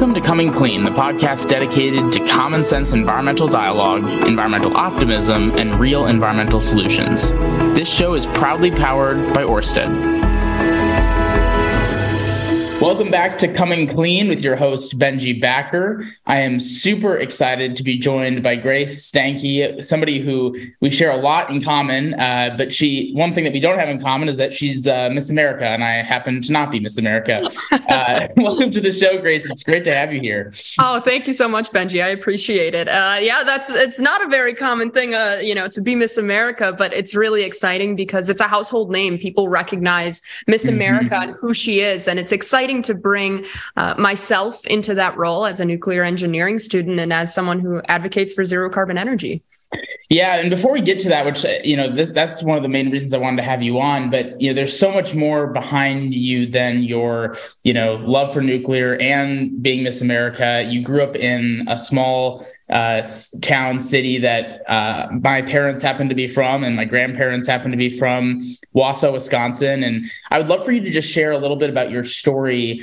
[0.00, 5.78] Welcome to Coming Clean, the podcast dedicated to common sense environmental dialogue, environmental optimism, and
[5.78, 7.32] real environmental solutions.
[7.74, 10.19] This show is proudly powered by Orsted.
[12.80, 16.02] Welcome back to Coming Clean with your host, Benji Backer.
[16.24, 21.18] I am super excited to be joined by Grace Stanke, somebody who we share a
[21.18, 22.14] lot in common.
[22.14, 25.10] Uh, but she, one thing that we don't have in common is that she's uh,
[25.10, 27.42] Miss America, and I happen to not be Miss America.
[27.90, 29.48] Uh, welcome to the show, Grace.
[29.50, 30.52] It's great to have you here.
[30.78, 32.04] Oh, thank you so much, Benji.
[32.04, 32.88] I appreciate it.
[32.88, 36.16] Uh, yeah, that's it's not a very common thing, uh, you know, to be Miss
[36.16, 39.18] America, but it's really exciting because it's a household name.
[39.18, 40.76] People recognize Miss mm-hmm.
[40.76, 43.44] America and who she is, and it's exciting exciting to bring
[43.76, 48.34] uh, myself into that role as a nuclear engineering student and as someone who advocates
[48.34, 49.42] for zero carbon energy.
[50.08, 52.68] Yeah, and before we get to that, which you know th- that's one of the
[52.68, 55.46] main reasons I wanted to have you on, but you know there's so much more
[55.46, 60.66] behind you than your you know love for nuclear and being Miss America.
[60.66, 63.04] You grew up in a small uh,
[63.40, 67.76] town city that uh, my parents happen to be from, and my grandparents happen to
[67.76, 68.40] be from
[68.74, 69.84] Wausau, Wisconsin.
[69.84, 72.82] And I would love for you to just share a little bit about your story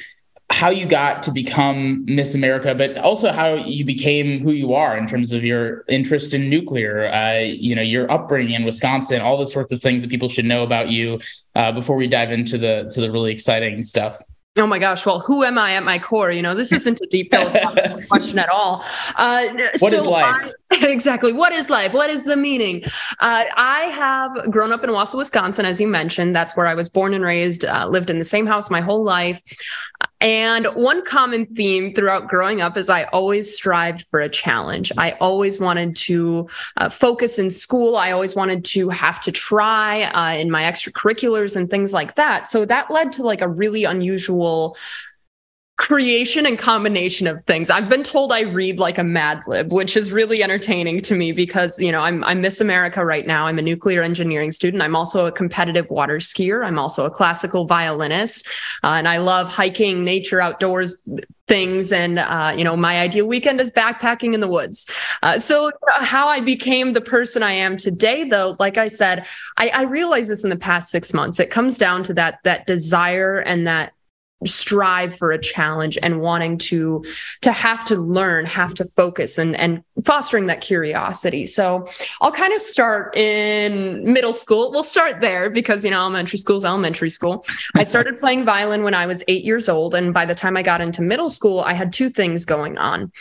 [0.49, 4.97] how you got to become Miss America, but also how you became who you are
[4.97, 9.37] in terms of your interest in nuclear, uh, you know, your upbringing in Wisconsin, all
[9.37, 11.19] the sorts of things that people should know about you
[11.55, 14.19] uh, before we dive into the to the really exciting stuff.
[14.57, 15.05] Oh my gosh.
[15.05, 16.31] Well, who am I at my core?
[16.31, 18.83] You know, this isn't a deep philosophical question at all.
[19.15, 19.47] Uh,
[19.79, 20.51] what so is life?
[20.71, 21.31] I, exactly.
[21.31, 21.93] What is life?
[21.93, 22.83] What is the meaning?
[23.19, 26.35] Uh, I have grown up in Wausau, Wisconsin, as you mentioned.
[26.35, 29.03] That's where I was born and raised, uh, lived in the same house my whole
[29.03, 29.41] life.
[30.19, 34.91] And one common theme throughout growing up is I always strived for a challenge.
[34.97, 37.95] I always wanted to uh, focus in school.
[37.97, 42.49] I always wanted to have to try uh, in my extracurriculars and things like that.
[42.49, 44.75] So that led to like a really unusual
[45.77, 47.69] creation and combination of things.
[47.69, 51.31] I've been told I read like a Mad Lib, which is really entertaining to me
[51.31, 53.45] because, you know, I'm, I'm Miss America right now.
[53.45, 54.81] I'm a nuclear engineering student.
[54.81, 56.65] I'm also a competitive water skier.
[56.65, 58.47] I'm also a classical violinist.
[58.83, 61.07] Uh, and I love hiking, nature, outdoors
[61.47, 61.91] things.
[61.91, 64.89] And, uh, you know, my ideal weekend is backpacking in the woods.
[65.23, 69.25] Uh, so how I became the person I am today, though, like I said,
[69.57, 71.39] I, I realized this in the past six months.
[71.39, 73.93] It comes down to that, that desire and that
[74.45, 77.03] strive for a challenge and wanting to
[77.41, 81.45] to have to learn have to focus and and fostering that curiosity.
[81.45, 81.87] So
[82.21, 84.71] i'll kind of start in middle school.
[84.71, 87.45] We'll start there because you know elementary school is elementary school.
[87.75, 90.61] I started playing violin when i was eight years old and by the time i
[90.61, 93.11] got into middle school i had two things going on.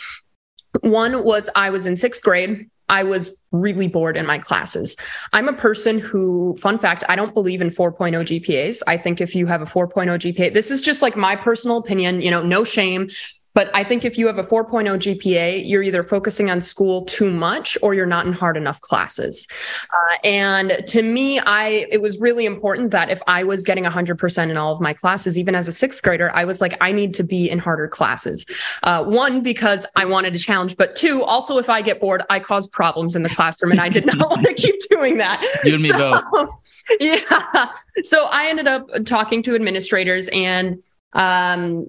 [0.81, 4.95] One was i was in sixth grade I was really bored in my classes.
[5.33, 8.81] I'm a person who, fun fact, I don't believe in 4.0 GPAs.
[8.87, 12.21] I think if you have a 4.0 GPA, this is just like my personal opinion,
[12.21, 13.09] you know, no shame.
[13.53, 17.29] But I think if you have a 4.0 GPA, you're either focusing on school too
[17.29, 19.47] much or you're not in hard enough classes.
[19.91, 24.49] Uh, and to me, I it was really important that if I was getting 100%
[24.49, 27.13] in all of my classes, even as a sixth grader, I was like, I need
[27.15, 28.45] to be in harder classes.
[28.83, 32.39] Uh, one, because I wanted a challenge, but two, also if I get bored, I
[32.39, 35.41] cause problems in the classroom, and I did not want to keep doing that.
[35.63, 36.49] You and me so, both.
[36.99, 37.71] Yeah.
[38.03, 40.81] So I ended up talking to administrators and
[41.13, 41.87] um,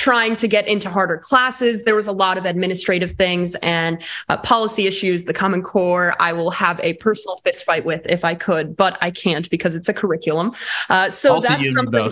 [0.00, 1.84] trying to get into harder classes.
[1.84, 5.26] There was a lot of administrative things and uh, policy issues.
[5.26, 8.96] The Common Core, I will have a personal fist fight with if I could, but
[9.02, 10.54] I can't because it's a curriculum.
[10.88, 12.10] Uh, so also that's something.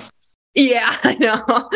[0.54, 1.70] Yeah, I know.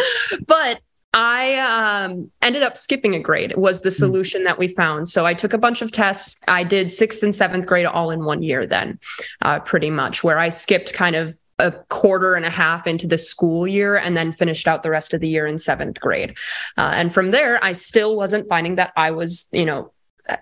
[0.47, 0.83] but
[1.15, 3.95] I um, ended up skipping a grade was the hmm.
[3.95, 5.09] solution that we found.
[5.09, 6.43] So I took a bunch of tests.
[6.47, 8.99] I did sixth and seventh grade all in one year then,
[9.41, 13.19] uh, pretty much, where I skipped kind of a quarter and a half into the
[13.19, 16.37] school year and then finished out the rest of the year in seventh grade.
[16.77, 19.93] Uh, and from there, I still wasn't finding that I was, you know,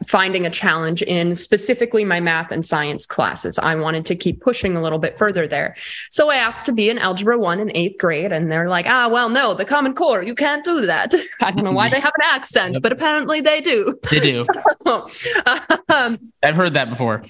[0.06, 3.58] finding a challenge in specifically my math and science classes.
[3.58, 5.74] I wanted to keep pushing a little bit further there.
[6.10, 9.08] So I asked to be in Algebra 1 in eighth grade, and they're like, ah,
[9.08, 11.14] well, no, the Common Core, you can't do that.
[11.40, 13.98] I don't know why they have an accent, but apparently they do.
[14.10, 14.44] They do.
[14.86, 15.06] So,
[15.88, 17.22] um, I've heard that before.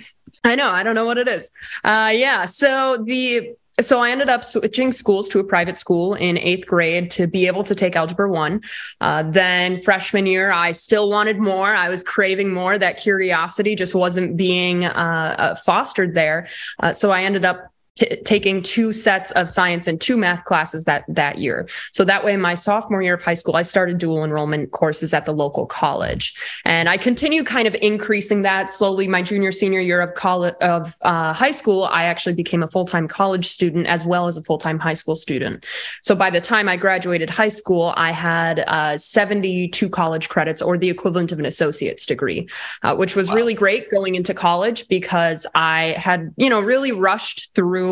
[0.44, 0.68] I know.
[0.68, 1.50] I don't know what it is.
[1.84, 2.46] Uh, yeah.
[2.46, 7.10] So the so I ended up switching schools to a private school in eighth grade
[7.10, 8.62] to be able to take algebra one.
[9.00, 11.74] Uh, then freshman year, I still wanted more.
[11.74, 12.78] I was craving more.
[12.78, 16.48] That curiosity just wasn't being uh, uh, fostered there.
[16.80, 17.69] Uh, so I ended up
[18.00, 21.68] t- taking two sets of science and two math classes that that year.
[21.92, 25.26] So that way, my sophomore year of high school, I started dual enrollment courses at
[25.26, 29.06] the local college, and I continue kind of increasing that slowly.
[29.06, 32.86] My junior senior year of college of uh, high school, I actually became a full
[32.86, 35.66] time college student as well as a full time high school student.
[36.02, 40.78] So by the time I graduated high school, I had uh, 72 college credits or
[40.78, 42.48] the equivalent of an associate's degree,
[42.82, 43.34] uh, which was wow.
[43.34, 47.89] really great going into college because I had, you know, really rushed through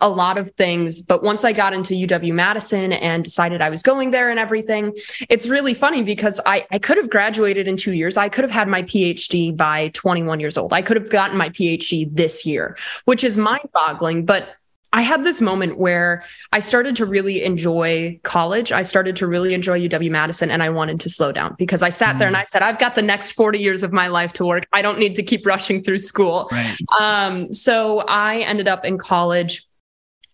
[0.00, 1.00] a lot of things.
[1.00, 4.92] But once I got into UW Madison and decided I was going there and everything,
[5.28, 8.16] it's really funny because I, I could have graduated in two years.
[8.16, 10.72] I could have had my PhD by 21 years old.
[10.72, 14.24] I could have gotten my PhD this year, which is mind boggling.
[14.24, 14.48] But
[14.92, 18.72] I had this moment where I started to really enjoy college.
[18.72, 21.90] I started to really enjoy UW Madison and I wanted to slow down because I
[21.90, 22.18] sat mm.
[22.18, 22.40] there and mm.
[22.40, 24.66] I said, I've got the next 40 years of my life to work.
[24.72, 26.48] I don't need to keep rushing through school.
[26.50, 26.76] Right.
[27.00, 29.66] Um, so I ended up in college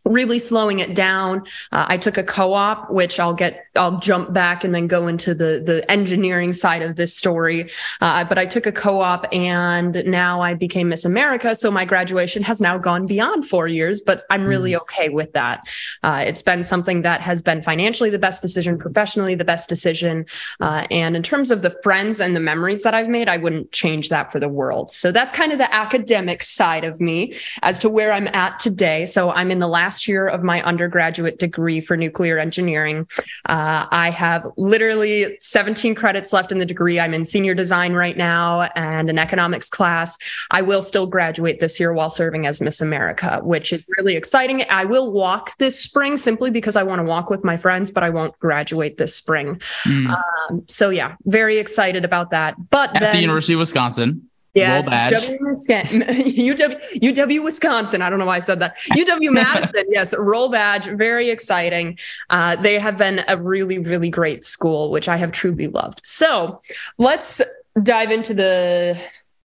[0.05, 1.45] really slowing it down.
[1.71, 5.35] Uh, I took a co-op, which I'll get, I'll jump back and then go into
[5.35, 7.71] the the engineering side of this story.
[8.01, 11.55] Uh, but I took a co-op, and now I became Miss America.
[11.55, 14.81] So my graduation has now gone beyond four years, but I'm really mm.
[14.83, 15.67] okay with that.
[16.03, 20.27] Uh, it's been something that has been financially the best decision, professionally the best decision,
[20.61, 23.73] uh, and in terms of the friends and the memories that I've made, I wouldn't
[23.73, 24.91] change that for the world.
[24.91, 29.07] So that's kind of the academic side of me as to where I'm at today.
[29.07, 33.07] So I'm in the last last year of my undergraduate degree for nuclear engineering.
[33.51, 36.99] Uh, I have literally 17 credits left in the degree.
[36.99, 40.17] I'm in senior design right now and an economics class.
[40.51, 44.65] I will still graduate this year while serving as Miss America, which is really exciting.
[44.71, 48.03] I will walk this spring simply because I want to walk with my friends, but
[48.03, 49.61] I won't graduate this spring.
[49.85, 50.17] Mm.
[50.17, 52.55] Um, so, yeah, very excited about that.
[52.71, 54.31] But at then, the University of Wisconsin.
[54.55, 58.03] Yes, UW, UW, UW, Wisconsin.
[58.03, 58.77] I don't know why I said that.
[58.91, 59.85] UW Madison.
[59.89, 60.87] yes, roll badge.
[60.87, 61.99] Very exciting.
[62.29, 66.03] Uh, they have been a really, really great school, which I have truly loved.
[66.05, 66.61] So
[66.99, 67.41] let's
[67.83, 69.01] dive into the.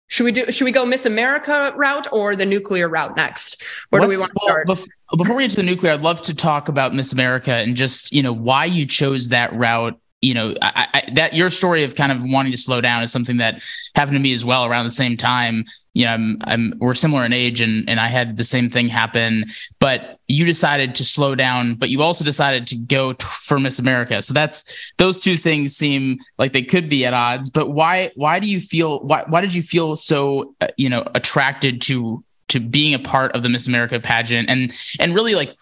[0.09, 0.51] Should we do?
[0.51, 3.63] Should we go Miss America route or the nuclear route next?
[3.89, 4.67] Where let's, do we want to start?
[4.67, 4.77] Well,
[5.17, 8.11] before we get to the nuclear, I'd love to talk about Miss America and just
[8.11, 11.95] you know why you chose that route you know I, I, that your story of
[11.95, 13.61] kind of wanting to slow down is something that
[13.93, 15.65] happened to me as well around the same time.
[15.93, 18.87] You know I'm, I'm we're similar in age and and I had the same thing
[18.87, 19.45] happen
[19.79, 23.79] but you decided to slow down but you also decided to go to, for Miss
[23.79, 24.21] America.
[24.21, 28.39] So that's those two things seem like they could be at odds but why why
[28.39, 32.59] do you feel why why did you feel so uh, you know attracted to to
[32.59, 34.49] being a part of the Miss America pageant?
[34.49, 35.55] And and really like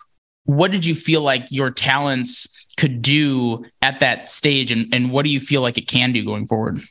[0.46, 5.26] what did you feel like your talents could do at that stage and, and what
[5.26, 6.82] do you feel like it can do going forward?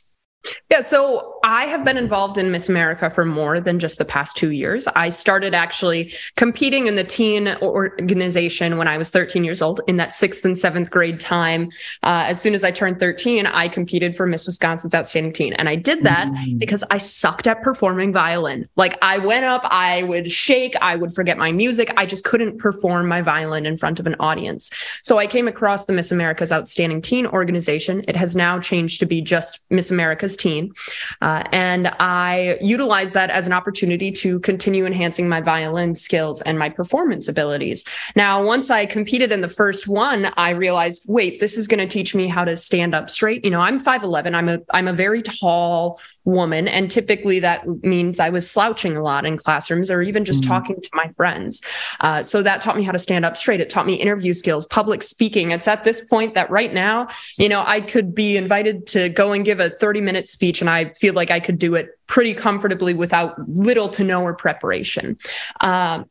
[0.71, 4.37] Yeah, so I have been involved in Miss America for more than just the past
[4.37, 4.87] two years.
[4.95, 9.97] I started actually competing in the teen organization when I was 13 years old in
[9.97, 11.71] that sixth and seventh grade time.
[12.05, 15.53] Uh, as soon as I turned 13, I competed for Miss Wisconsin's Outstanding Teen.
[15.55, 16.57] And I did that mm.
[16.57, 18.69] because I sucked at performing violin.
[18.77, 21.93] Like I went up, I would shake, I would forget my music.
[21.97, 24.71] I just couldn't perform my violin in front of an audience.
[25.03, 28.05] So I came across the Miss America's Outstanding Teen organization.
[28.07, 30.73] It has now changed to be just Miss America's Teen.
[31.21, 36.59] Uh, and I utilized that as an opportunity to continue enhancing my violin skills and
[36.59, 37.85] my performance abilities.
[38.15, 41.87] Now, once I competed in the first one, I realized, wait, this is going to
[41.87, 43.45] teach me how to stand up straight.
[43.45, 46.69] You know, I'm 5'11, I'm a I'm a very tall woman.
[46.69, 50.51] And typically that means I was slouching a lot in classrooms or even just mm
[50.51, 51.63] talking to my friends.
[52.01, 53.61] Uh, so that taught me how to stand up straight.
[53.61, 55.53] It taught me interview skills, public speaking.
[55.53, 57.07] It's at this point that right now,
[57.37, 60.69] you know, I could be invited to go and give a 30 minute speech and
[60.69, 65.19] I feel like I could do it pretty comfortably without little to no or preparation.
[65.61, 66.09] Um,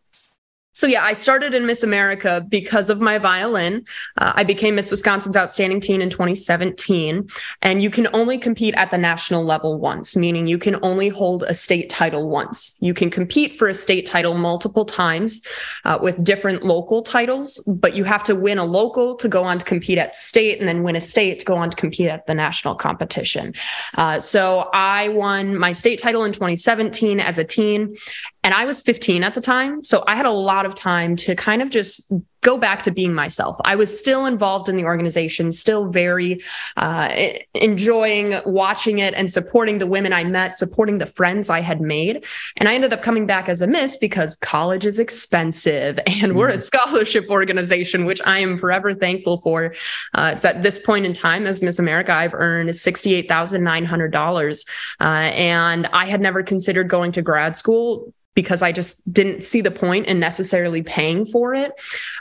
[0.73, 3.83] so yeah, I started in Miss America because of my violin.
[4.17, 7.27] Uh, I became Miss Wisconsin's Outstanding Teen in 2017,
[7.63, 11.43] and you can only compete at the national level once, meaning you can only hold
[11.43, 12.77] a state title once.
[12.81, 15.45] You can compete for a state title multiple times
[15.85, 19.57] uh, with different local titles, but you have to win a local to go on
[19.57, 22.27] to compete at state, and then win a state to go on to compete at
[22.27, 23.53] the national competition.
[23.95, 27.95] Uh, so I won my state title in 2017 as a teen,
[28.49, 29.83] and I was 15 at the time.
[29.83, 33.13] So I had a lot of time to kind of just go back to being
[33.13, 33.57] myself.
[33.63, 36.41] I was still involved in the organization, still very
[36.75, 37.09] uh,
[37.53, 42.25] enjoying watching it and supporting the women I met, supporting the friends I had made.
[42.57, 46.47] And I ended up coming back as a miss because college is expensive and we're
[46.47, 46.59] a mm-hmm.
[46.59, 49.75] scholarship organization, which I am forever thankful for.
[50.15, 54.65] Uh, it's at this point in time as Miss America, I've earned $68,900.
[54.99, 59.61] Uh, and I had never considered going to grad school because I just didn't see
[59.61, 61.73] the point in necessarily paying for it.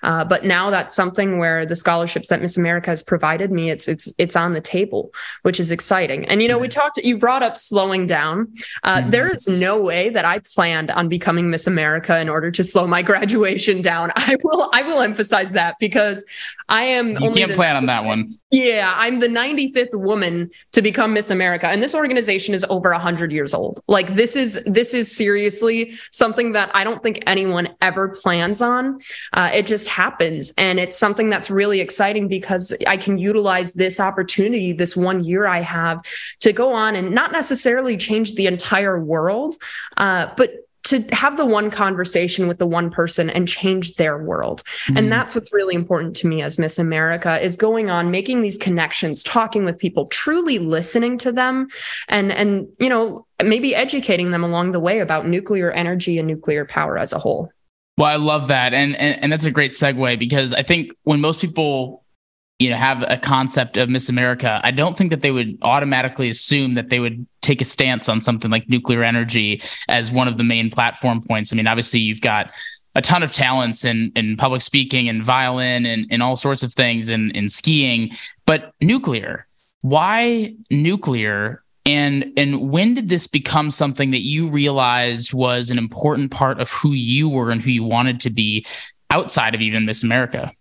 [0.02, 3.86] Uh, but now that's something where the scholarships that Miss America has provided me, it's
[3.86, 5.12] it's it's on the table,
[5.42, 6.24] which is exciting.
[6.24, 6.96] And you know, we talked.
[6.98, 8.52] You brought up slowing down.
[8.82, 9.10] Uh, mm-hmm.
[9.10, 12.86] there is no way that I planned on becoming Miss America in order to slow
[12.86, 14.10] my graduation down.
[14.16, 16.24] I will I will emphasize that because
[16.68, 17.10] I am.
[17.10, 18.34] You can't the, plan on that one.
[18.50, 23.30] Yeah, I'm the 95th woman to become Miss America, and this organization is over 100
[23.30, 23.80] years old.
[23.88, 29.00] Like this is this is seriously something that I don't think anyone ever plans on.
[29.32, 30.52] Uh, it just happens.
[30.58, 35.46] And it's something that's really exciting because I can utilize this opportunity, this one year
[35.46, 36.02] I have
[36.40, 39.56] to go on and not necessarily change the entire world,
[39.96, 44.62] uh, but to have the one conversation with the one person and change their world.
[44.86, 44.98] Mm.
[44.98, 48.56] and that's what's really important to me as miss america is going on making these
[48.56, 51.68] connections talking with people truly listening to them
[52.08, 56.64] and and you know maybe educating them along the way about nuclear energy and nuclear
[56.64, 57.50] power as a whole.
[57.96, 58.74] Well i love that.
[58.74, 62.04] And and, and that's a great segue because i think when most people
[62.58, 66.28] you know have a concept of miss america i don't think that they would automatically
[66.28, 70.36] assume that they would take a stance on something like nuclear energy as one of
[70.36, 71.50] the main platform points.
[71.50, 72.52] I mean obviously you've got
[72.94, 76.74] a ton of talents in in public speaking and violin and, and all sorts of
[76.74, 78.10] things and in skiing
[78.44, 79.46] but nuclear
[79.82, 81.62] why nuclear?
[81.86, 86.70] And and when did this become something that you realized was an important part of
[86.70, 88.66] who you were and who you wanted to be
[89.10, 90.52] outside of even miss america?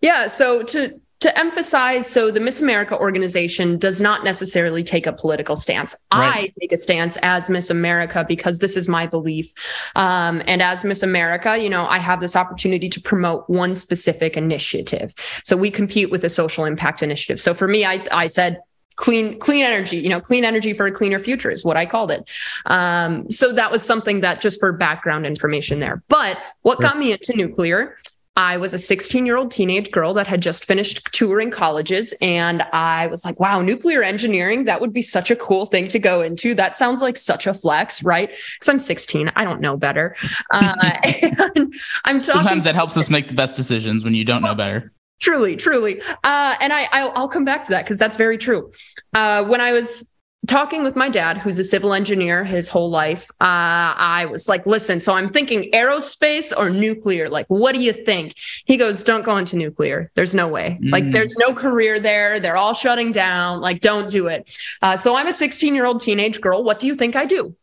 [0.00, 5.12] Yeah so to to emphasize so the miss america organization does not necessarily take a
[5.12, 5.94] political stance.
[6.12, 6.50] Right.
[6.50, 9.52] i take a stance as miss america because this is my belief.
[9.94, 14.36] Um, and as miss america you know i have this opportunity to promote one specific
[14.36, 15.14] initiative.
[15.44, 17.40] So we compete with a social impact initiative.
[17.40, 18.60] So for me i, I said
[18.96, 22.10] clean clean energy you know clean energy for a cleaner future is what i called
[22.10, 22.28] it.
[22.66, 26.02] Um, so that was something that just for background information there.
[26.08, 27.96] But what got me into nuclear
[28.36, 32.14] I was a 16 year old teenage girl that had just finished touring colleges.
[32.22, 35.98] And I was like, wow, nuclear engineering, that would be such a cool thing to
[35.98, 36.54] go into.
[36.54, 38.30] That sounds like such a flex, right?
[38.30, 39.32] Because I'm 16.
[39.36, 40.16] I don't know better.
[40.50, 40.74] Uh,
[41.04, 41.74] and
[42.04, 42.22] I'm talking.
[42.22, 44.92] Sometimes that helps us make the best decisions when you don't know better.
[45.20, 46.00] Truly, truly.
[46.24, 48.72] Uh, and I, I'll, I'll, come back to that because that's very true.
[49.14, 50.11] Uh, when I was
[50.46, 54.66] talking with my dad, who's a civil engineer his whole life, uh, I was like,
[54.66, 57.28] listen, so I'm thinking aerospace or nuclear.
[57.28, 58.34] Like, what do you think?
[58.64, 60.10] He goes, don't go into nuclear.
[60.14, 60.78] There's no way.
[60.82, 60.90] Mm.
[60.90, 62.40] Like, there's no career there.
[62.40, 63.60] They're all shutting down.
[63.60, 64.50] Like, don't do it.
[64.80, 66.64] Uh, so I'm a 16 year old teenage girl.
[66.64, 67.54] What do you think I do?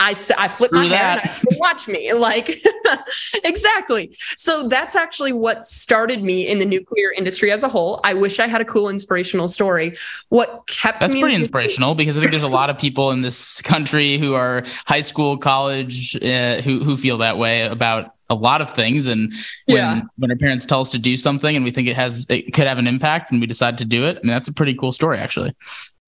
[0.00, 2.64] I, I flip my hair and I watch me like
[3.44, 4.16] exactly.
[4.36, 8.00] So that's actually what started me in the nuclear industry as a whole.
[8.02, 9.96] I wish I had a cool inspirational story.
[10.30, 13.60] What kept that's pretty inspirational because I think there's a lot of people in this
[13.62, 18.62] country who are high school, college, uh, who who feel that way about a lot
[18.62, 19.32] of things and
[19.66, 20.02] when yeah.
[20.16, 22.66] when our parents tell us to do something and we think it has it could
[22.66, 24.92] have an impact and we decide to do it I mean that's a pretty cool
[24.92, 25.52] story actually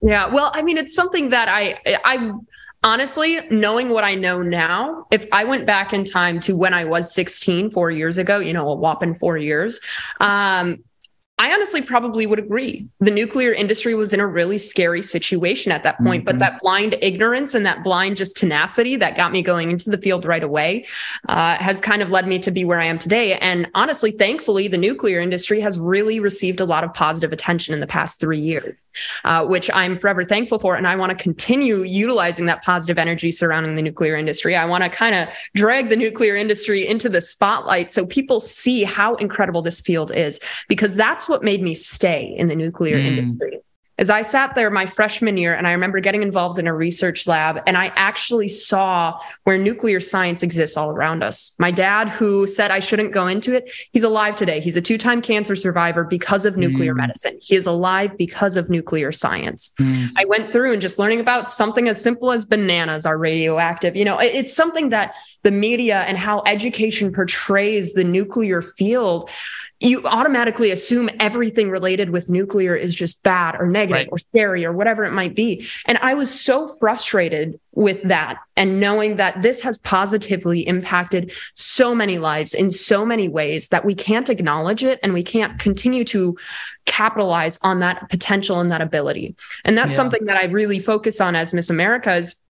[0.02, 2.32] yeah well i mean it's something that i i
[2.82, 6.84] honestly, knowing what I know now, if I went back in time to when I
[6.84, 9.80] was 16, four years ago, you know, a whopping four years,
[10.20, 10.82] um,
[11.38, 12.86] I honestly probably would agree.
[13.00, 16.38] The nuclear industry was in a really scary situation at that point, mm-hmm.
[16.38, 19.98] but that blind ignorance and that blind just tenacity that got me going into the
[19.98, 20.86] field right away
[21.28, 23.38] uh, has kind of led me to be where I am today.
[23.38, 27.80] And honestly, thankfully, the nuclear industry has really received a lot of positive attention in
[27.80, 28.76] the past three years
[29.25, 30.76] uh, which I'm forever thankful for.
[30.76, 34.56] And I want to continue utilizing that positive energy surrounding the nuclear industry.
[34.56, 38.84] I want to kind of drag the nuclear industry into the spotlight so people see
[38.84, 43.06] how incredible this field is, because that's what made me stay in the nuclear mm.
[43.06, 43.61] industry
[44.02, 47.28] as I sat there my freshman year and I remember getting involved in a research
[47.28, 51.54] lab and I actually saw where nuclear science exists all around us.
[51.61, 54.59] My dad, who said I shouldn't go into it, he's alive today.
[54.59, 56.97] He's a two time cancer survivor because of nuclear mm.
[56.97, 57.38] medicine.
[57.40, 59.73] He is alive because of nuclear science.
[59.80, 60.09] Mm.
[60.16, 63.94] I went through and just learning about something as simple as bananas are radioactive.
[63.94, 69.30] You know, it's something that the media and how education portrays the nuclear field
[69.82, 74.08] you automatically assume everything related with nuclear is just bad or negative right.
[74.12, 75.66] or scary or whatever it might be.
[75.86, 81.94] And I was so frustrated with that and knowing that this has positively impacted so
[81.94, 86.04] many lives in so many ways that we can't acknowledge it and we can't continue
[86.04, 86.36] to
[86.84, 89.34] capitalize on that potential and that ability.
[89.64, 89.96] And that's yeah.
[89.96, 92.44] something that I really focus on as Miss America is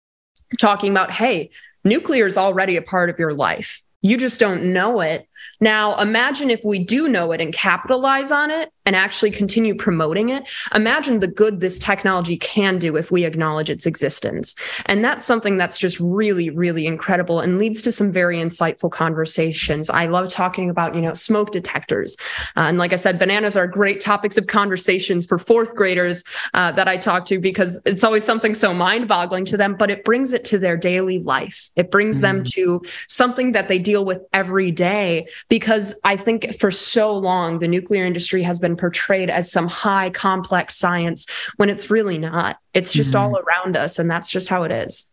[0.61, 1.49] talking about, hey,
[1.83, 5.27] nuclear is already a part of your life you just don't know it
[5.63, 10.29] Now, imagine if we do know it and capitalize on it and actually continue promoting
[10.29, 10.49] it.
[10.75, 14.55] Imagine the good this technology can do if we acknowledge its existence.
[14.87, 19.89] And that's something that's just really, really incredible and leads to some very insightful conversations.
[19.91, 22.17] I love talking about, you know, smoke detectors.
[22.57, 26.25] Uh, and like I said, bananas are great topics of conversations for fourth graders
[26.55, 29.91] uh, that I talk to because it's always something so mind boggling to them, but
[29.91, 31.71] it brings it to their daily life.
[31.77, 32.39] It brings mm-hmm.
[32.39, 37.59] them to something that they deal with every day because I think for so long,
[37.59, 41.27] the nuclear industry has been portrayed as some high complex science
[41.57, 42.59] when it's really not.
[42.75, 43.23] It's just mm-hmm.
[43.23, 45.13] all around us, and that's just how it is.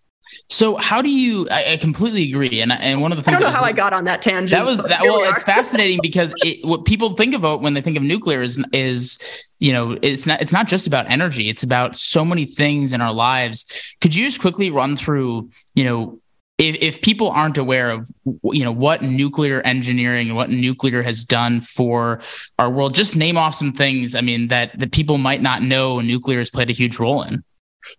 [0.50, 1.48] So how do you?
[1.50, 3.72] I, I completely agree, and and one of the things I don't know how I
[3.72, 4.52] got on that tangent.
[4.52, 5.02] That was that.
[5.02, 8.42] Well, we it's fascinating because it, what people think about when they think of nuclear
[8.42, 9.18] is is
[9.60, 11.50] you know it's not it's not just about energy.
[11.50, 13.66] It's about so many things in our lives.
[14.02, 16.20] Could you just quickly run through you know
[16.60, 18.12] if, if people aren't aware of
[18.44, 22.22] you know what nuclear engineering and what nuclear has done for
[22.60, 26.00] our world just name off some things i mean that that people might not know
[26.00, 27.44] nuclear has played a huge role in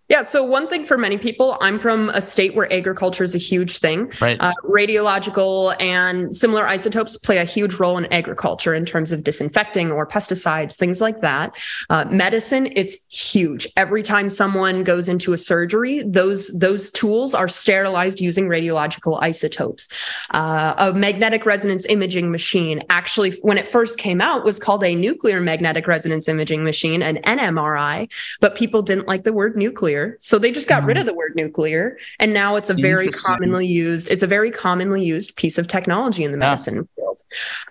[0.09, 0.23] yeah.
[0.23, 3.79] So, one thing for many people, I'm from a state where agriculture is a huge
[3.79, 4.13] thing.
[4.21, 4.37] Right.
[4.41, 9.91] Uh, radiological and similar isotopes play a huge role in agriculture in terms of disinfecting
[9.91, 11.57] or pesticides, things like that.
[11.89, 13.67] Uh, medicine, it's huge.
[13.77, 19.89] Every time someone goes into a surgery, those those tools are sterilized using radiological isotopes.
[20.31, 24.95] Uh, a magnetic resonance imaging machine, actually, when it first came out, was called a
[24.95, 28.11] nuclear magnetic resonance imaging machine, an NMRI,
[28.41, 30.17] but people didn't like the word nuclear nuclear.
[30.21, 30.87] So they just got mm.
[30.87, 31.97] rid of the word nuclear.
[32.19, 36.25] And now it's a very commonly used, it's a very commonly used piece of technology
[36.25, 36.83] in the medicine yeah.
[36.97, 37.23] field.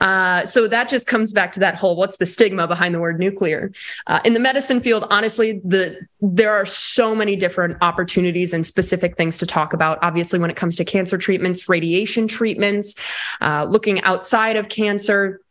[0.01, 3.19] Uh, so that just comes back to that whole what's the stigma behind the word
[3.19, 3.71] nuclear?
[4.07, 9.15] Uh, in the medicine field, honestly, the there are so many different opportunities and specific
[9.17, 9.97] things to talk about.
[10.01, 12.95] Obviously, when it comes to cancer treatments, radiation treatments,
[13.41, 15.41] uh, looking outside of cancer,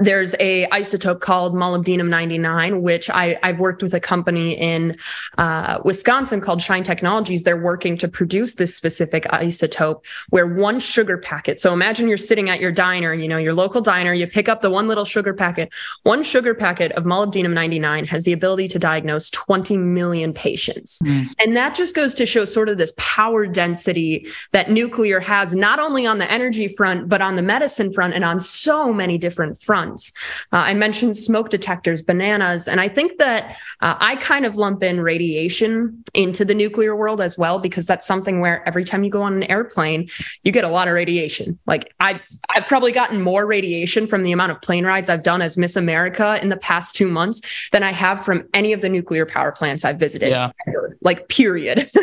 [0.00, 4.96] there's a isotope called molybdenum 99 which I, have worked with a company in
[5.38, 7.44] uh, wisconsin called shine technologies.
[7.44, 12.48] They're working to produce this specific isotope where one sugar packet so imagine you're sitting
[12.48, 15.34] at your diner you know your local diner you pick up the one little sugar
[15.34, 15.70] packet.
[16.04, 21.00] One sugar packet of molybdenum 99 has the ability to diagnose 20 million patients.
[21.04, 21.26] Mm.
[21.38, 25.78] and that just goes to show sort of this power density that nuclear has not
[25.78, 29.60] only on the energy front but on the medicine front and on so many different
[29.60, 29.89] fronts
[30.52, 34.82] uh, I mentioned smoke detectors, bananas, and I think that uh, I kind of lump
[34.82, 39.10] in radiation into the nuclear world as well because that's something where every time you
[39.10, 40.08] go on an airplane,
[40.42, 41.58] you get a lot of radiation.
[41.66, 45.42] Like I, I've probably gotten more radiation from the amount of plane rides I've done
[45.42, 48.88] as Miss America in the past two months than I have from any of the
[48.88, 50.30] nuclear power plants I've visited.
[50.30, 50.50] Yeah.
[51.00, 51.88] Like period.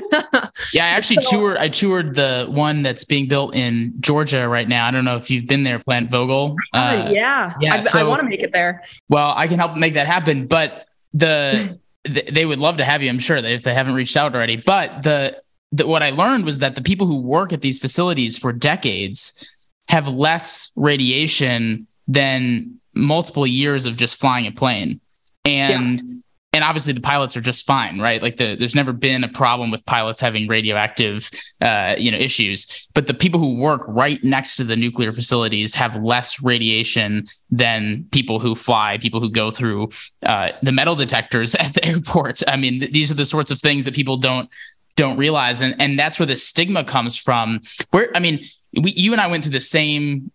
[0.74, 1.58] yeah, I actually so, toured.
[1.58, 4.88] I toured the one that's being built in Georgia right now.
[4.88, 6.56] I don't know if you've been there, Plant Vogtle.
[6.74, 7.76] Uh, yeah, yeah.
[7.76, 8.84] I, so, I want to make it there.
[9.10, 13.10] Well, I can help make that happen, but the they would love to have you.
[13.10, 14.58] I'm sure if they haven't reached out already.
[14.58, 18.38] But the, the what I learned was that the people who work at these facilities
[18.38, 19.48] for decades
[19.90, 25.00] have less radiation than multiple years of just flying a plane.
[25.46, 26.14] And yeah
[26.58, 28.20] and obviously the pilots are just fine, right?
[28.20, 31.30] Like the, there's never been a problem with pilots having radioactive,
[31.62, 32.88] uh, you know, issues.
[32.96, 38.08] But the people who work right next to the nuclear facilities have less radiation than
[38.12, 39.90] people who fly, people who go through
[40.26, 42.42] uh, the metal detectors at the airport.
[42.48, 44.50] I mean, th- these are the sorts of things that people don't
[44.96, 47.62] don't realize, and and that's where the stigma comes from.
[47.92, 48.40] Where I mean,
[48.82, 50.32] we, you and I went through the same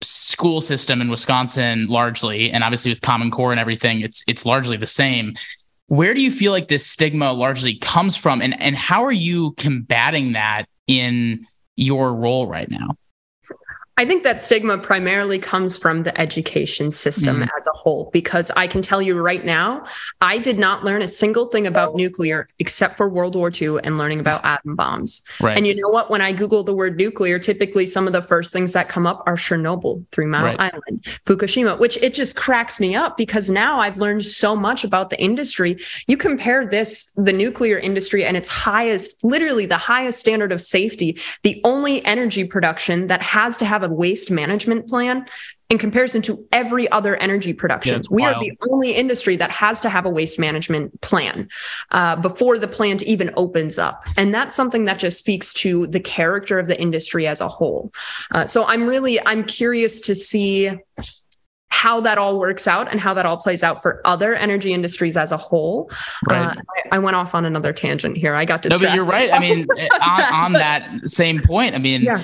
[0.00, 4.78] school system in Wisconsin largely, and obviously with Common Core and everything, it's it's largely
[4.78, 5.34] the same.
[5.88, 9.52] Where do you feel like this stigma largely comes from, and and how are you
[9.52, 11.46] combating that in
[11.76, 12.96] your role right now?
[13.98, 17.48] I think that stigma primarily comes from the education system mm.
[17.56, 19.86] as a whole, because I can tell you right now,
[20.20, 23.96] I did not learn a single thing about nuclear except for World War II and
[23.96, 25.22] learning about atom bombs.
[25.40, 25.56] Right.
[25.56, 26.10] And you know what?
[26.10, 29.22] When I Google the word nuclear, typically some of the first things that come up
[29.26, 30.60] are Chernobyl, Three Mile right.
[30.74, 35.08] Island, Fukushima, which it just cracks me up because now I've learned so much about
[35.08, 35.78] the industry.
[36.06, 41.18] You compare this, the nuclear industry, and its highest, literally the highest standard of safety,
[41.44, 45.26] the only energy production that has to have a waste management plan
[45.68, 47.94] in comparison to every other energy production.
[47.94, 48.36] Yeah, we wild.
[48.36, 51.48] are the only industry that has to have a waste management plan
[51.90, 54.06] uh, before the plant even opens up.
[54.16, 57.92] And that's something that just speaks to the character of the industry as a whole.
[58.32, 60.70] Uh, so I'm really, I'm curious to see
[61.68, 65.16] how that all works out and how that all plays out for other energy industries
[65.16, 65.90] as a whole.
[66.30, 66.38] Right.
[66.38, 66.54] Uh,
[66.92, 68.34] I, I, went off on another tangent here.
[68.34, 68.84] I got distracted.
[68.84, 69.32] No, but you're right.
[69.32, 69.66] I mean,
[70.00, 72.22] on, on, that same point, I mean, yeah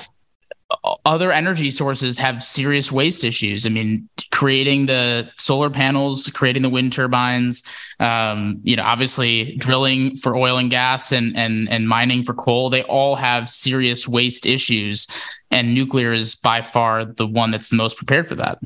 [1.05, 3.65] other energy sources have serious waste issues.
[3.65, 7.63] I mean, creating the solar panels, creating the wind turbines,
[7.99, 12.69] um, you know, obviously drilling for oil and gas and and and mining for coal,
[12.69, 15.07] they all have serious waste issues,
[15.51, 18.59] and nuclear is by far the one that's the most prepared for that.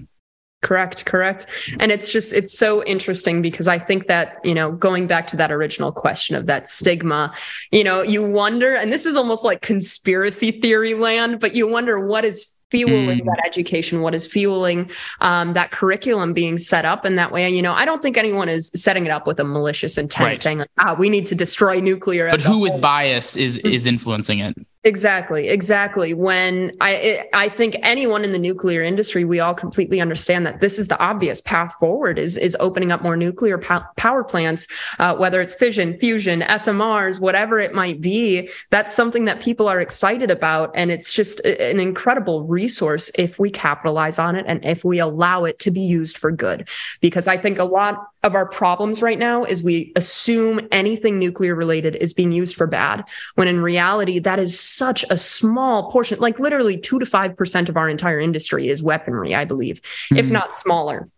[0.64, 1.46] Correct, correct.
[1.80, 5.38] And it's just, it's so interesting because I think that, you know, going back to
[5.38, 7.34] that original question of that stigma,
[7.72, 12.06] you know, you wonder, and this is almost like conspiracy theory land, but you wonder
[12.06, 13.26] what is fueling mm.
[13.26, 14.92] that education what is fueling
[15.22, 18.50] um, that curriculum being set up in that way you know i don't think anyone
[18.50, 20.40] is setting it up with a malicious intent right.
[20.40, 24.40] saying like, ah we need to destroy nuclear but who with bias is is influencing
[24.40, 24.54] it
[24.88, 26.14] Exactly, exactly.
[26.14, 30.80] When I I think anyone in the nuclear industry, we all completely understand that this
[30.80, 34.66] is the obvious path forward is is opening up more nuclear power plants,
[35.00, 38.48] uh, whether it's fission, fusion, SMRs, whatever it might be.
[38.70, 43.50] That's something that people are excited about, and it's just an incredible resource if we
[43.50, 46.70] capitalize on it and if we allow it to be used for good.
[47.02, 51.56] Because I think a lot of our problems right now is we assume anything nuclear
[51.56, 53.04] related is being used for bad,
[53.36, 57.78] when in reality that is such a small portion, like literally two to 5% of
[57.78, 60.18] our entire industry is weaponry, I believe, mm-hmm.
[60.18, 60.34] if hmm.
[60.34, 61.10] not smaller.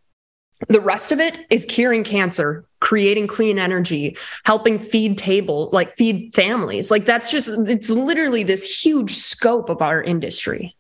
[0.68, 6.34] The rest of it is curing cancer, creating clean energy, helping feed table, like feed
[6.34, 6.92] families.
[6.92, 10.76] Like that's just, it's literally this huge scope of our industry.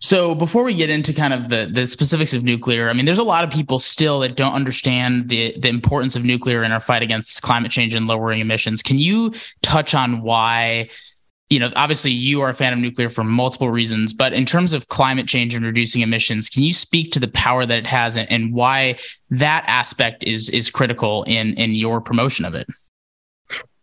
[0.00, 3.18] So before we get into kind of the the specifics of nuclear, I mean, there's
[3.18, 6.80] a lot of people still that don't understand the the importance of nuclear in our
[6.80, 8.82] fight against climate change and lowering emissions.
[8.82, 10.88] Can you touch on why
[11.48, 14.72] you know, obviously you are a fan of nuclear for multiple reasons, but in terms
[14.72, 18.16] of climate change and reducing emissions, can you speak to the power that it has
[18.16, 18.96] and, and why
[19.30, 22.66] that aspect is is critical in in your promotion of it?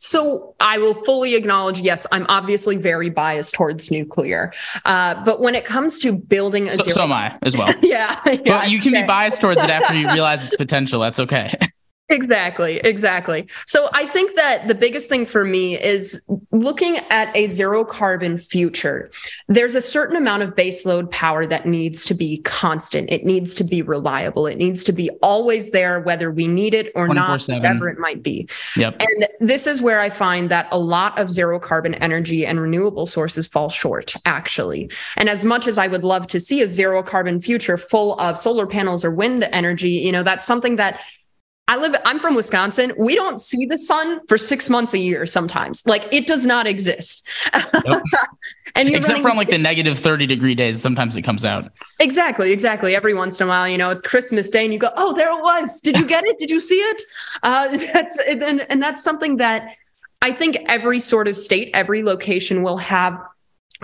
[0.04, 4.52] So I will fully acknowledge, yes, I'm obviously very biased towards nuclear.
[4.84, 7.74] Uh, but when it comes to building a so, zero- so am I as well.
[7.82, 8.38] yeah, yeah.
[8.46, 9.04] But you can okay.
[9.04, 11.00] be biased towards it after you realize its potential.
[11.00, 11.54] That's okay.
[12.10, 13.48] Exactly, exactly.
[13.66, 18.38] So I think that the biggest thing for me is looking at a zero carbon
[18.38, 19.10] future.
[19.48, 23.10] There's a certain amount of baseload power that needs to be constant.
[23.10, 24.48] It needs to be reliable.
[24.48, 28.22] It needs to be always there, whether we need it or not, whatever it might
[28.22, 28.50] be.
[28.76, 28.98] Yep.
[29.00, 33.06] And this is where I find that a lot of zero carbon energy and renewable
[33.06, 34.92] sources fall short, actually.
[35.16, 38.38] And as much as I would love to see a zero carbon future full of
[38.38, 41.02] solar panels or wind energy, you know, that's something that
[41.70, 42.92] I live, I'm from Wisconsin.
[42.98, 45.86] We don't see the sun for six months a year sometimes.
[45.88, 47.28] Like it does not exist.
[47.54, 48.04] Yep.
[48.76, 51.72] and except for on like the negative 30 degree days, sometimes it comes out.
[52.00, 52.96] Exactly, exactly.
[52.96, 55.30] Every once in a while, you know, it's Christmas Day and you go, oh, there
[55.30, 55.80] it was.
[55.80, 56.38] Did you get it?
[56.38, 57.02] Did you see it?
[57.42, 59.76] Uh, that's and, and that's something that
[60.22, 63.20] I think every sort of state, every location will have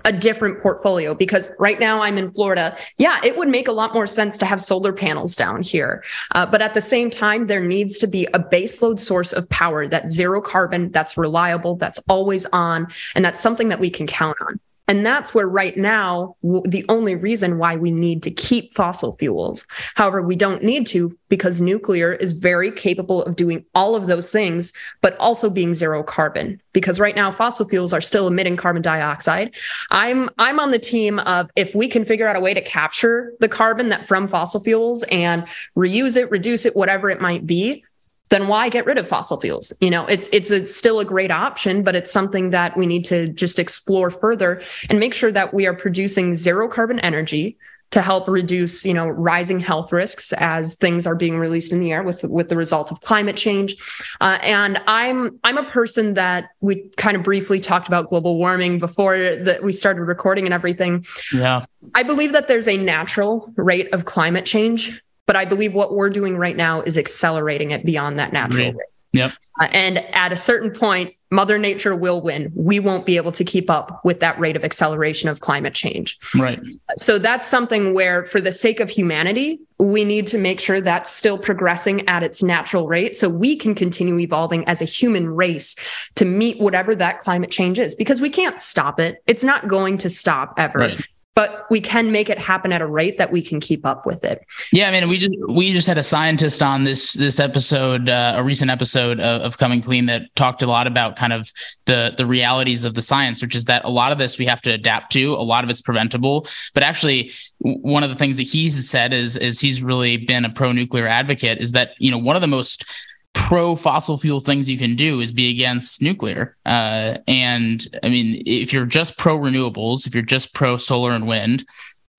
[0.05, 2.77] a different portfolio because right now I'm in Florida.
[2.97, 6.03] Yeah, it would make a lot more sense to have solar panels down here.
[6.31, 9.87] Uh, but at the same time, there needs to be a baseload source of power
[9.87, 14.37] that's zero carbon, that's reliable, that's always on, and that's something that we can count
[14.41, 14.59] on.
[14.89, 19.67] And that's where right now, the only reason why we need to keep fossil fuels.
[19.93, 24.31] However, we don't need to because nuclear is very capable of doing all of those
[24.31, 26.59] things, but also being zero carbon.
[26.73, 29.55] Because right now, fossil fuels are still emitting carbon dioxide.
[29.91, 33.33] I'm I'm on the team of if we can figure out a way to capture
[33.39, 35.45] the carbon that from fossil fuels and
[35.77, 37.85] reuse it, reduce it, whatever it might be,
[38.29, 39.73] then why get rid of fossil fuels?
[39.81, 43.05] You know, it's it's it's still a great option, but it's something that we need
[43.05, 47.57] to just explore further and make sure that we are producing zero carbon energy
[47.91, 51.91] to help reduce, you know, rising health risks as things are being released in the
[51.91, 53.75] air with with the result of climate change.
[54.21, 58.77] Uh, and I'm I'm a person that we kind of briefly talked about global warming
[58.77, 61.05] before that we started recording and everything.
[61.33, 61.65] Yeah,
[61.95, 66.09] I believe that there's a natural rate of climate change but I believe what we're
[66.09, 68.87] doing right now is accelerating it beyond that natural rate.
[69.11, 69.33] Yep.
[69.61, 72.51] Uh, and at a certain point, Mother Nature will win.
[72.55, 76.17] We won't be able to keep up with that rate of acceleration of climate change.
[76.33, 76.59] Right.
[76.97, 81.11] So that's something where, for the sake of humanity, we need to make sure that's
[81.11, 85.75] still progressing at its natural rate so we can continue evolving as a human race
[86.15, 89.21] to meet whatever that climate change is because we can't stop it.
[89.27, 90.79] It's not going to stop ever.
[90.79, 94.05] Right but we can make it happen at a rate that we can keep up
[94.05, 94.45] with it.
[94.73, 98.33] Yeah, I mean, we just we just had a scientist on this this episode, uh,
[98.35, 101.51] a recent episode of, of, Coming Clean that talked a lot about kind of
[101.85, 104.61] the the realities of the science, which is that a lot of this we have
[104.63, 105.33] to adapt to.
[105.33, 109.35] A lot of it's preventable, but actually, one of the things that he's said is
[109.37, 112.47] is he's really been a pro nuclear advocate is that you know one of the
[112.47, 112.85] most
[113.33, 116.55] pro fossil fuel things you can do is be against nuclear.
[116.65, 121.27] Uh, and I mean, if you're just pro renewables, if you're just pro solar and
[121.27, 121.65] wind,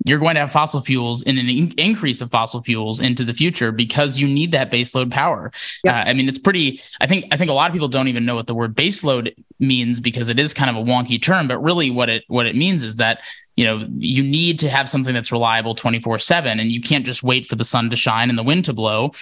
[0.06, 3.34] you're going to have fossil fuels and an in- increase of fossil fuels into the
[3.34, 5.52] future because you need that baseload power.
[5.84, 5.94] Yep.
[5.94, 6.80] Uh, I mean, it's pretty.
[7.00, 9.34] I think I think a lot of people don't even know what the word baseload
[9.58, 11.48] means because it is kind of a wonky term.
[11.48, 13.20] But really, what it what it means is that
[13.56, 17.22] you know you need to have something that's reliable 24 7 and you can't just
[17.22, 19.12] wait for the sun to shine and the wind to blow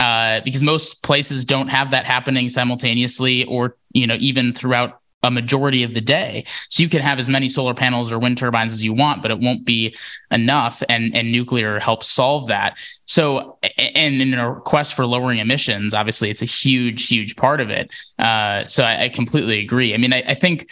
[0.00, 5.30] uh, because most places don't have that happening simultaneously or you know even throughout a
[5.30, 6.44] majority of the day.
[6.70, 9.30] So you can have as many solar panels or wind turbines as you want, but
[9.30, 9.94] it won't be
[10.30, 10.82] enough.
[10.88, 12.78] And, and nuclear helps solve that.
[13.06, 17.70] So, and in a quest for lowering emissions, obviously it's a huge, huge part of
[17.70, 17.94] it.
[18.18, 19.94] Uh, so I, I, completely agree.
[19.94, 20.70] I mean, I, I think,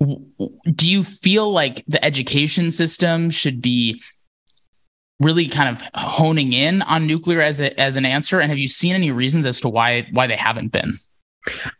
[0.00, 4.02] do you feel like the education system should be
[5.22, 8.40] really kind of honing in on nuclear as a, as an answer?
[8.40, 10.98] And have you seen any reasons as to why, why they haven't been?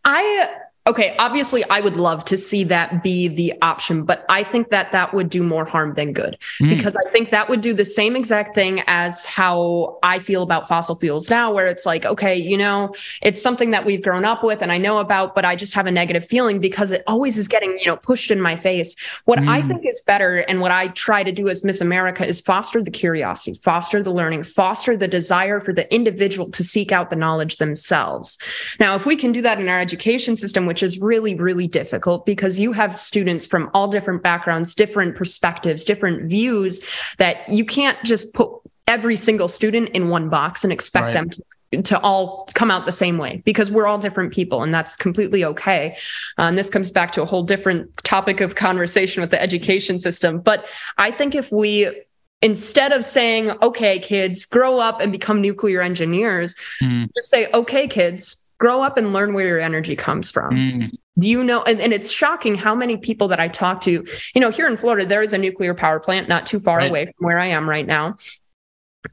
[0.04, 0.48] I
[0.84, 4.90] Okay, obviously, I would love to see that be the option, but I think that
[4.90, 6.68] that would do more harm than good mm.
[6.68, 10.66] because I think that would do the same exact thing as how I feel about
[10.66, 12.92] fossil fuels now, where it's like, okay, you know,
[13.22, 15.86] it's something that we've grown up with and I know about, but I just have
[15.86, 18.96] a negative feeling because it always is getting, you know, pushed in my face.
[19.24, 19.48] What mm.
[19.48, 22.82] I think is better and what I try to do as Miss America is foster
[22.82, 27.14] the curiosity, foster the learning, foster the desire for the individual to seek out the
[27.14, 28.36] knowledge themselves.
[28.80, 32.24] Now, if we can do that in our education system, which is really, really difficult
[32.24, 36.80] because you have students from all different backgrounds, different perspectives, different views
[37.18, 38.50] that you can't just put
[38.86, 41.12] every single student in one box and expect right.
[41.12, 41.42] them to
[41.82, 45.44] to all come out the same way because we're all different people and that's completely
[45.44, 45.94] okay.
[46.38, 50.00] Uh, and this comes back to a whole different topic of conversation with the education
[50.00, 50.40] system.
[50.40, 52.04] But I think if we
[52.40, 57.08] instead of saying, okay, kids, grow up and become nuclear engineers, mm.
[57.14, 60.54] just say, okay, kids, grow up and learn where your energy comes from.
[60.54, 60.96] Mm.
[61.18, 61.64] Do you know?
[61.64, 64.76] And, and, it's shocking how many people that I talk to, you know, here in
[64.76, 66.88] Florida, there is a nuclear power plant not too far right.
[66.88, 68.14] away from where I am right now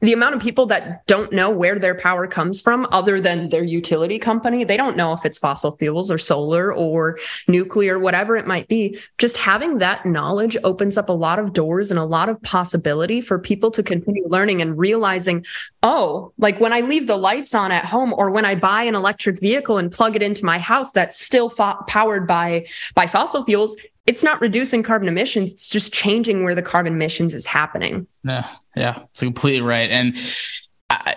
[0.00, 3.64] the amount of people that don't know where their power comes from other than their
[3.64, 8.46] utility company they don't know if it's fossil fuels or solar or nuclear whatever it
[8.46, 8.98] might be.
[9.18, 13.20] Just having that knowledge opens up a lot of doors and a lot of possibility
[13.20, 15.44] for people to continue learning and realizing
[15.82, 18.94] oh like when i leave the lights on at home or when i buy an
[18.94, 23.44] electric vehicle and plug it into my house that's still fo- powered by by fossil
[23.44, 23.76] fuels
[24.06, 28.06] it's not reducing carbon emissions it's just changing where the carbon emissions is happening.
[28.24, 30.16] Yeah yeah it's completely right and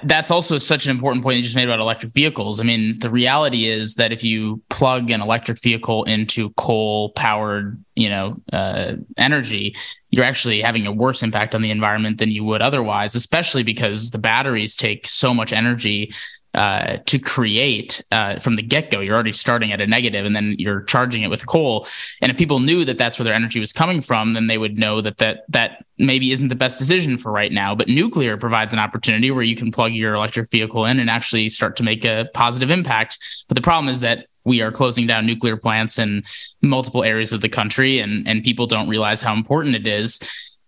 [0.04, 2.60] that's also such an important point you just made about electric vehicles.
[2.60, 7.84] I mean, the reality is that if you plug an electric vehicle into coal powered,
[7.96, 9.76] you know, uh, energy,
[10.12, 14.12] you're actually having a worse impact on the environment than you would otherwise, especially because
[14.12, 16.12] the batteries take so much energy
[16.54, 19.00] uh, to create uh, from the get go.
[19.00, 21.88] You're already starting at a negative, and then you're charging it with coal.
[22.22, 24.78] And if people knew that that's where their energy was coming from, then they would
[24.78, 27.74] know that that that maybe isn't the best decision for right now.
[27.74, 31.50] But nuclear provides an opportunity where you can plug your electric vehicle in and actually
[31.50, 33.18] start to make a positive impact.
[33.48, 36.24] But the problem is that we are closing down nuclear plants in
[36.62, 40.20] multiple areas of the country, and and people don't realize how important it is.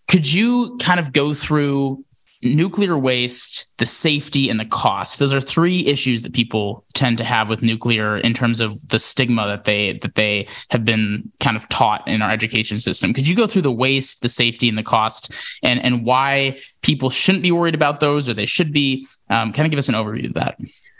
[0.09, 2.03] Could you kind of go through
[2.43, 5.19] nuclear waste, the safety, and the cost.
[5.19, 8.99] Those are three issues that people tend to have with nuclear in terms of the
[8.99, 13.13] stigma that they that they have been kind of taught in our education system.
[13.13, 17.09] Could you go through the waste, the safety, and the cost, and and why people
[17.09, 19.07] shouldn't be worried about those or they should be?
[19.29, 20.57] Um, kind of give us an overview of that.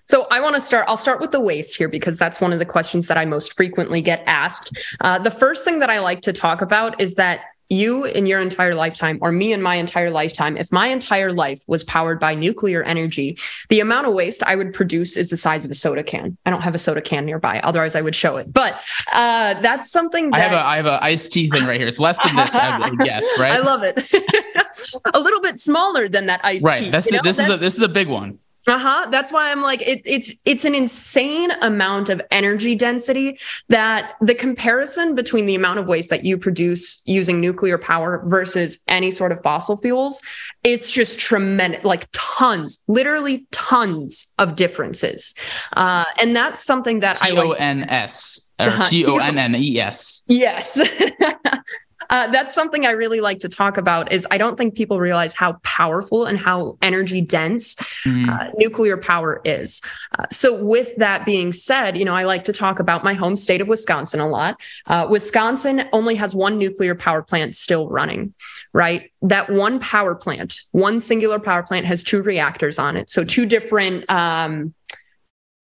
[0.08, 0.86] So I want to start.
[0.88, 3.56] I'll start with the waste here because that's one of the questions that I most
[3.56, 4.78] frequently get asked.
[5.02, 8.39] Uh, the first thing that I like to talk about is that you in your
[8.39, 12.36] entire lifetime or me in my entire lifetime if my entire life was powered by
[12.36, 13.38] nuclear energy
[13.69, 16.38] the amount of waste i would produce is the size of a soda can.
[16.45, 18.51] I don't have a soda can nearby otherwise i would show it.
[18.51, 18.80] But
[19.13, 20.39] uh, that's something that...
[20.39, 21.88] i have a i have a iced tea thing right here.
[21.88, 23.54] It's less than this i guess right?
[23.54, 23.95] I love it.
[25.13, 26.80] A little bit smaller than that iced right.
[26.80, 27.39] tea, the, this that's...
[27.39, 29.08] is a this is a big one uh-huh.
[29.12, 34.36] That's why i'm like it, it's it's an insane amount of energy density that the
[34.36, 39.32] comparison between the amount of waste that you produce using nuclear power versus any sort
[39.32, 40.21] of fossil fuels
[40.63, 45.34] it's just tremendous like tons literally tons of differences.
[45.73, 48.86] Uh, and that's something that T-O-N-S, i T-O-N-S or uh-huh.
[48.86, 50.80] T-O-N-N-E-S yes
[52.10, 54.12] Uh, that's something I really like to talk about.
[54.12, 58.30] Is I don't think people realize how powerful and how energy dense mm.
[58.30, 59.82] uh, nuclear power is.
[60.18, 63.38] Uh, so, with that being said, you know, I like to talk about my home
[63.38, 64.60] state of Wisconsin a lot.
[64.88, 68.34] Uh, Wisconsin only has one nuclear power plant still running,
[68.74, 69.12] right?
[69.22, 73.10] That one power plant, one singular power plant, has two reactors on it.
[73.10, 74.10] So, two different.
[74.10, 74.74] Um,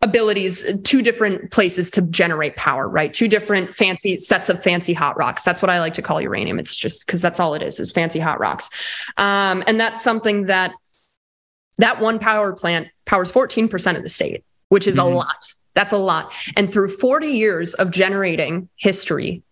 [0.04, 5.16] abilities two different places to generate power right two different fancy sets of fancy hot
[5.16, 7.80] rocks that's what i like to call uranium it's just because that's all it is
[7.80, 8.70] is fancy hot rocks
[9.18, 10.74] um, and that's something that
[11.78, 15.14] that one power plant powers 14% of the state which is mm-hmm.
[15.14, 19.44] a lot that's a lot and through 40 years of generating history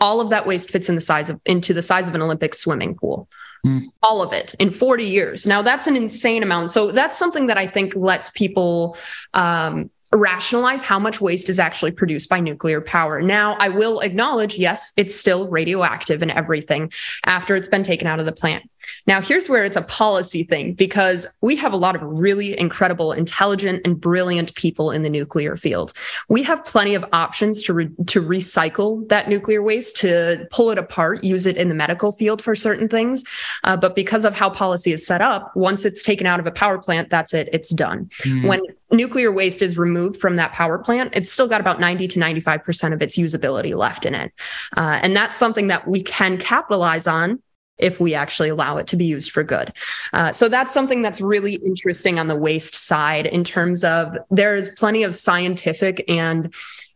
[0.00, 2.54] all of that waste fits in the size of into the size of an olympic
[2.54, 3.26] swimming pool
[3.64, 3.84] Mm.
[4.02, 5.46] All of it in 40 years.
[5.46, 6.70] Now, that's an insane amount.
[6.70, 8.98] So, that's something that I think lets people
[9.32, 13.20] um, rationalize how much waste is actually produced by nuclear power.
[13.20, 16.92] Now, I will acknowledge, yes, it's still radioactive and everything
[17.26, 18.70] after it's been taken out of the plant.
[19.06, 23.12] Now, here's where it's a policy thing because we have a lot of really incredible,
[23.12, 25.92] intelligent, and brilliant people in the nuclear field.
[26.28, 30.78] We have plenty of options to, re- to recycle that nuclear waste, to pull it
[30.78, 33.24] apart, use it in the medical field for certain things.
[33.64, 36.52] Uh, but because of how policy is set up, once it's taken out of a
[36.52, 38.10] power plant, that's it, it's done.
[38.22, 38.48] Mm.
[38.48, 42.20] When nuclear waste is removed from that power plant, it's still got about 90 to
[42.20, 44.32] 95% of its usability left in it.
[44.76, 47.42] Uh, and that's something that we can capitalize on
[47.78, 49.72] if we actually allow it to be used for good.
[50.12, 54.68] Uh, so that's something that's really interesting on the waste side in terms of there's
[54.70, 56.54] plenty of scientific and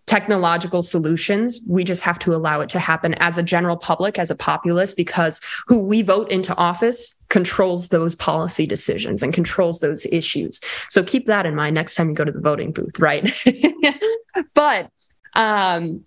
[0.08, 1.60] technological solutions.
[1.68, 4.94] We just have to allow it to happen as a general public, as a populace,
[4.94, 10.62] because who we vote into office controls those policy decisions and controls those issues.
[10.88, 13.30] So keep that in mind next time you go to the voting booth, right?
[14.54, 14.90] but
[15.34, 16.04] um,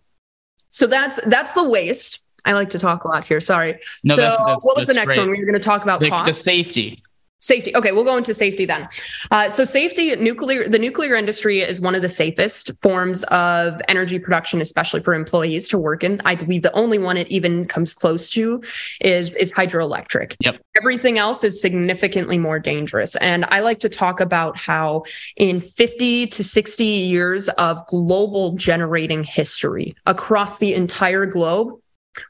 [0.70, 2.26] so that's that's the waste.
[2.46, 3.42] I like to talk a lot here.
[3.42, 3.80] Sorry.
[4.04, 5.20] No, so that's, that's, what was the next great.
[5.20, 5.30] one?
[5.30, 6.26] We were going to talk about the, cost.
[6.26, 7.04] the safety.
[7.42, 7.76] Safety.
[7.76, 8.88] Okay, we'll go into safety then.
[9.32, 14.20] Uh, so, safety, nuclear, the nuclear industry is one of the safest forms of energy
[14.20, 16.22] production, especially for employees to work in.
[16.24, 18.62] I believe the only one it even comes close to
[19.02, 20.36] is is hydroelectric.
[20.42, 20.62] Yep.
[20.78, 23.16] Everything else is significantly more dangerous.
[23.16, 29.24] And I like to talk about how in 50 to 60 years of global generating
[29.24, 31.81] history across the entire globe,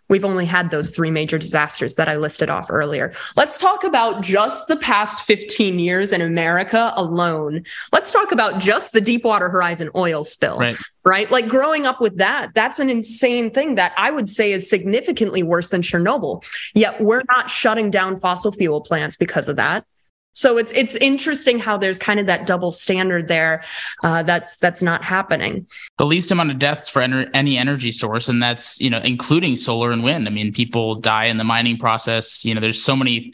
[0.09, 3.13] We've only had those three major disasters that I listed off earlier.
[3.35, 7.63] Let's talk about just the past 15 years in America alone.
[7.91, 10.77] Let's talk about just the Deepwater Horizon oil spill, right?
[11.03, 11.31] right?
[11.31, 15.41] Like growing up with that, that's an insane thing that I would say is significantly
[15.43, 16.43] worse than Chernobyl.
[16.75, 19.85] Yet we're not shutting down fossil fuel plants because of that.
[20.33, 23.63] So it's it's interesting how there's kind of that double standard there
[24.03, 25.67] uh, that's that's not happening.
[25.97, 29.57] The least amount of deaths for ener- any energy source, and that's you know including
[29.57, 30.27] solar and wind.
[30.27, 32.45] I mean, people die in the mining process.
[32.45, 33.33] You know, there's so many.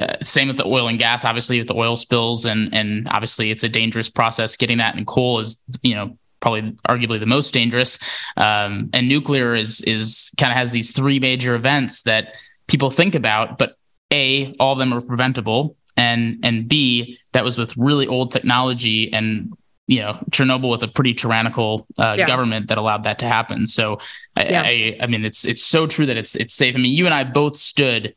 [0.00, 3.50] Uh, same with the oil and gas, obviously with the oil spills, and and obviously
[3.50, 4.56] it's a dangerous process.
[4.56, 7.98] Getting that in coal is you know probably arguably the most dangerous.
[8.38, 12.36] Um, and nuclear is is kind of has these three major events that
[12.68, 13.76] people think about, but
[14.10, 19.12] a all of them are preventable and and B that was with really old technology
[19.12, 19.52] and
[19.86, 22.26] you know Chernobyl with a pretty tyrannical uh, yeah.
[22.26, 23.66] government that allowed that to happen.
[23.66, 23.98] So
[24.36, 24.62] I, yeah.
[24.64, 26.74] I, I mean it's it's so true that it's it's safe.
[26.74, 28.14] I mean you and I both stood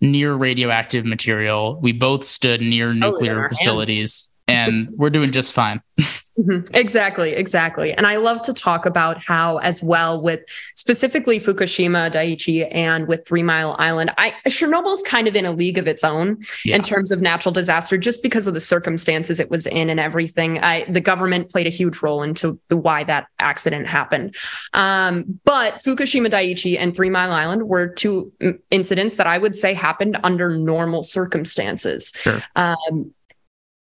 [0.00, 1.78] near radioactive material.
[1.80, 5.82] We both stood near oh, nuclear oh, facilities and we're doing just fine.
[6.38, 6.74] Mm-hmm.
[6.74, 7.92] Exactly, exactly.
[7.92, 10.40] And I love to talk about how, as well, with
[10.74, 15.78] specifically Fukushima, Daiichi, and with Three Mile Island, I Chernobyl's kind of in a league
[15.78, 16.74] of its own yeah.
[16.74, 20.58] in terms of natural disaster, just because of the circumstances it was in and everything.
[20.58, 24.34] I, the government played a huge role into why that accident happened.
[24.72, 28.32] Um, but Fukushima, Daiichi, and Three Mile Island were two
[28.72, 32.12] incidents that I would say happened under normal circumstances.
[32.16, 32.42] Sure.
[32.56, 33.14] Um,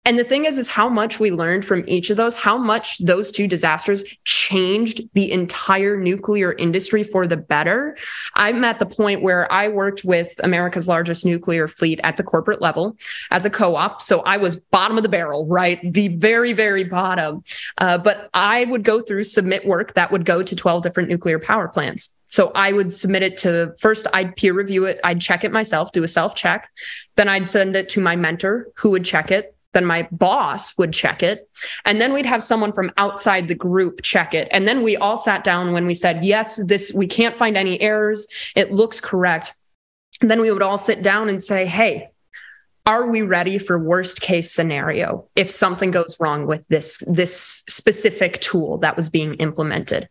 [0.08, 2.96] and the thing is, is how much we learned from each of those, how much
[2.96, 7.94] those two disasters changed the entire nuclear industry for the better.
[8.34, 12.62] I'm at the point where I worked with America's largest nuclear fleet at the corporate
[12.62, 12.96] level
[13.30, 14.00] as a co op.
[14.00, 15.78] So I was bottom of the barrel, right?
[15.92, 17.42] The very, very bottom.
[17.76, 21.38] Uh, but I would go through, submit work that would go to 12 different nuclear
[21.38, 22.14] power plants.
[22.28, 25.92] So I would submit it to first, I'd peer review it, I'd check it myself,
[25.92, 26.70] do a self check.
[27.16, 30.92] Then I'd send it to my mentor who would check it then my boss would
[30.92, 31.48] check it.
[31.84, 34.48] And then we'd have someone from outside the group check it.
[34.50, 37.80] And then we all sat down when we said, yes, this, we can't find any
[37.80, 38.26] errors.
[38.56, 39.54] It looks correct.
[40.20, 42.10] And then we would all sit down and say, hey,
[42.86, 48.40] are we ready for worst case scenario if something goes wrong with this this specific
[48.40, 50.08] tool that was being implemented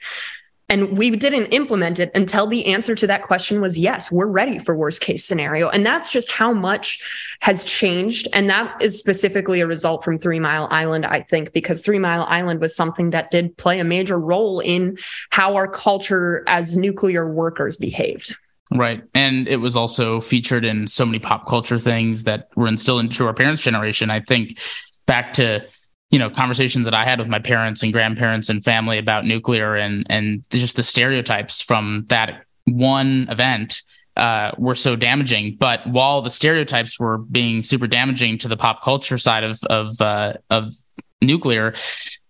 [0.69, 4.59] and we didn't implement it until the answer to that question was yes, we're ready
[4.59, 5.69] for worst case scenario.
[5.69, 8.27] And that's just how much has changed.
[8.33, 12.23] And that is specifically a result from Three Mile Island, I think, because Three Mile
[12.23, 14.97] Island was something that did play a major role in
[15.29, 18.35] how our culture as nuclear workers behaved.
[18.69, 19.01] Right.
[19.13, 23.25] And it was also featured in so many pop culture things that were instilled into
[23.25, 24.09] our parents' generation.
[24.09, 24.59] I think
[25.05, 25.65] back to
[26.09, 29.75] you know conversations that I had with my parents and grandparents and family about nuclear
[29.75, 33.81] and and just the stereotypes from that one event
[34.15, 35.57] uh, were so damaging.
[35.59, 39.99] But while the stereotypes were being super damaging to the pop culture side of of
[40.01, 40.73] uh, of
[41.21, 41.73] nuclear,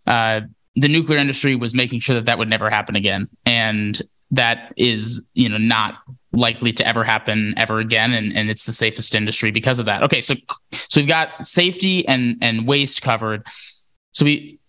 [0.05, 0.41] uh,
[0.75, 4.01] the nuclear industry was making sure that that would never happen again, and
[4.31, 5.95] that is you know not
[6.33, 10.03] likely to ever happen ever again and, and it's the safest industry because of that
[10.03, 10.35] okay so
[10.71, 13.45] so we've got safety and and waste covered
[14.11, 14.59] so we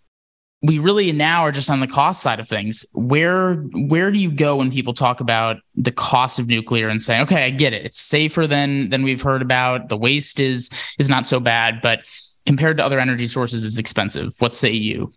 [0.63, 2.85] we really now are just on the cost side of things.
[2.93, 7.23] Where where do you go when people talk about the cost of nuclear and saying,
[7.23, 7.85] okay, I get it.
[7.85, 9.89] It's safer than than we've heard about.
[9.89, 12.01] The waste is is not so bad, but
[12.45, 14.35] compared to other energy sources, it's expensive.
[14.41, 15.13] What say you?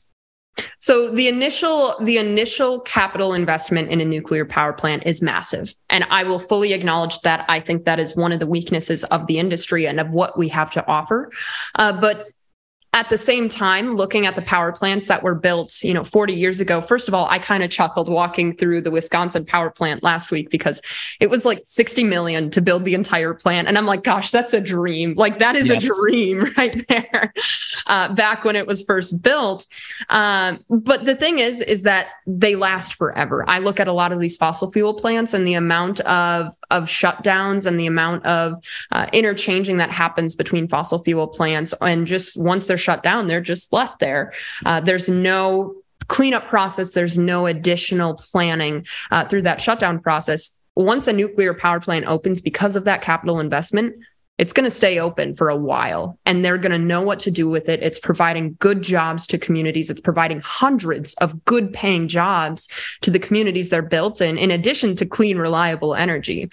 [0.79, 6.05] So the initial the initial capital investment in a nuclear power plant is massive and
[6.09, 9.39] I will fully acknowledge that I think that is one of the weaknesses of the
[9.39, 11.31] industry and of what we have to offer.
[11.75, 12.27] Uh, but
[12.93, 16.33] at the same time looking at the power plants that were built you know 40
[16.33, 20.03] years ago first of all i kind of chuckled walking through the wisconsin power plant
[20.03, 20.81] last week because
[21.19, 24.53] it was like 60 million to build the entire plant and i'm like gosh that's
[24.53, 25.13] a dream.
[25.15, 25.83] Like that is yes.
[25.83, 27.33] a dream right there
[27.87, 29.67] uh, back when it was first built.
[30.09, 33.43] Um, but the thing is is that they last forever.
[33.47, 36.85] I look at a lot of these fossil fuel plants and the amount of of
[36.85, 42.41] shutdowns and the amount of uh, interchanging that happens between fossil fuel plants and just
[42.41, 44.33] once they're shut down, they're just left there.
[44.65, 45.75] Uh, there's no
[46.07, 50.59] cleanup process, there's no additional planning uh, through that shutdown process.
[50.75, 53.95] Once a nuclear power plant opens because of that capital investment,
[54.41, 57.29] it's going to stay open for a while and they're going to know what to
[57.29, 57.83] do with it.
[57.83, 59.91] It's providing good jobs to communities.
[59.91, 62.67] It's providing hundreds of good paying jobs
[63.01, 66.49] to the communities they're built in, in addition to clean, reliable energy.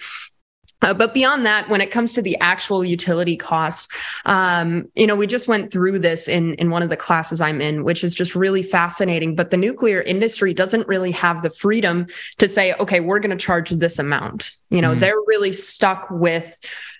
[0.81, 3.91] Uh, but beyond that, when it comes to the actual utility cost,
[4.25, 7.61] um, you know, we just went through this in in one of the classes I'm
[7.61, 9.35] in, which is just really fascinating.
[9.35, 12.07] But the nuclear industry doesn't really have the freedom
[12.37, 14.51] to say, okay, we're going to charge this amount.
[14.69, 14.99] You know, mm-hmm.
[14.99, 16.57] they're really stuck with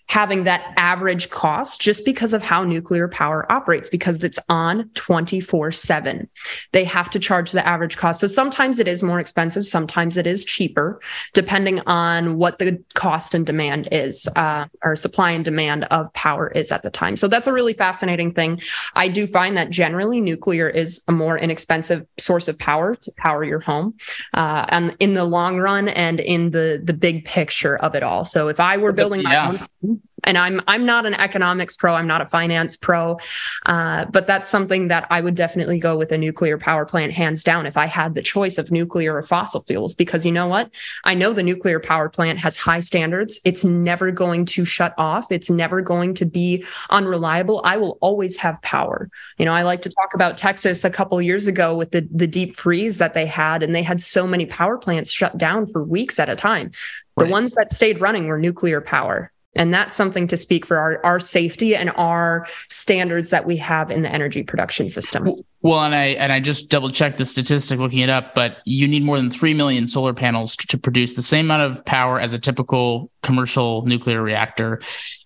[0.09, 5.71] having that average cost just because of how nuclear power operates, because it's on 24
[5.71, 6.27] 7.
[6.71, 8.19] They have to charge the average cost.
[8.19, 10.99] So sometimes it is more expensive, sometimes it is cheaper,
[11.33, 16.49] depending on what the cost and demand is, uh, or supply and demand of power
[16.49, 17.15] is at the time.
[17.15, 18.59] So that's a really fascinating thing.
[18.95, 23.43] I do find that generally nuclear is a more inexpensive source of power to power
[23.43, 23.93] your home,
[24.33, 28.25] uh, and in the long run and in the the big picture of it all.
[28.25, 29.57] So if I were building my yeah.
[29.83, 33.17] own and I'm I'm not an economics pro, I'm not a finance pro,
[33.65, 37.43] uh, but that's something that I would definitely go with a nuclear power plant hands
[37.43, 39.93] down if I had the choice of nuclear or fossil fuels.
[39.93, 40.71] Because you know what,
[41.03, 43.39] I know the nuclear power plant has high standards.
[43.45, 45.31] It's never going to shut off.
[45.31, 47.61] It's never going to be unreliable.
[47.63, 49.09] I will always have power.
[49.37, 52.27] You know, I like to talk about Texas a couple years ago with the the
[52.27, 55.83] deep freeze that they had, and they had so many power plants shut down for
[55.83, 56.71] weeks at a time.
[57.17, 57.31] The right.
[57.31, 59.31] ones that stayed running were nuclear power.
[59.55, 63.89] And that's something to speak for our, our safety and our standards that we have
[63.89, 65.27] in the energy production system.
[65.61, 68.87] Well, and I and I just double checked the statistic looking it up, but you
[68.87, 72.19] need more than three million solar panels to, to produce the same amount of power
[72.19, 74.81] as a typical commercial nuclear reactor,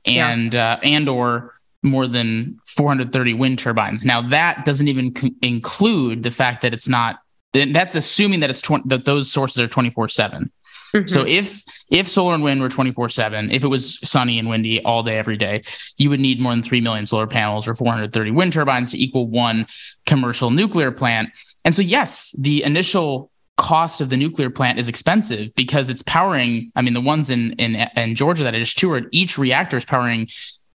[0.06, 0.74] and yeah.
[0.74, 1.54] uh, and or
[1.84, 4.06] more than 430 wind turbines.
[4.06, 7.20] Now that doesn't even co- include the fact that it's not.
[7.54, 10.52] That's assuming that it's that those sources are 24 seven.
[10.94, 11.08] Mm-hmm.
[11.08, 15.04] So if if solar and wind were 24/7, if it was sunny and windy all
[15.04, 15.64] day every day,
[15.98, 19.28] you would need more than 3 million solar panels or 430 wind turbines to equal
[19.28, 19.66] one
[20.06, 21.30] commercial nuclear plant.
[21.66, 26.72] And so yes, the initial cost of the nuclear plant is expensive because it's powering
[26.76, 29.86] I mean the ones in in in Georgia that I just toured, each reactor is
[29.86, 30.28] powering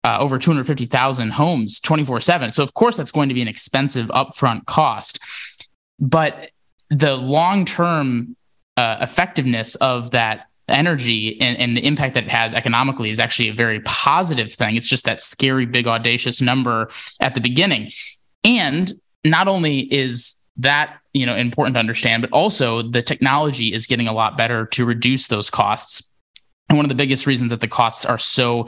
[0.05, 2.51] uh, over 250,000 homes 24 7.
[2.51, 5.20] So, of course, that's going to be an expensive upfront cost.
[5.99, 6.51] But
[6.89, 8.36] the long term
[8.78, 13.49] uh, effectiveness of that energy and, and, the impact that it has economically is actually
[13.49, 14.76] a very positive thing.
[14.76, 17.91] It's just that scary, big, audacious number at the beginning.
[18.43, 18.91] And
[19.23, 24.07] not only is that you know important to understand, but also the technology is getting
[24.07, 26.11] a lot better to reduce those costs.
[26.69, 28.67] And one of the biggest reasons that the costs are so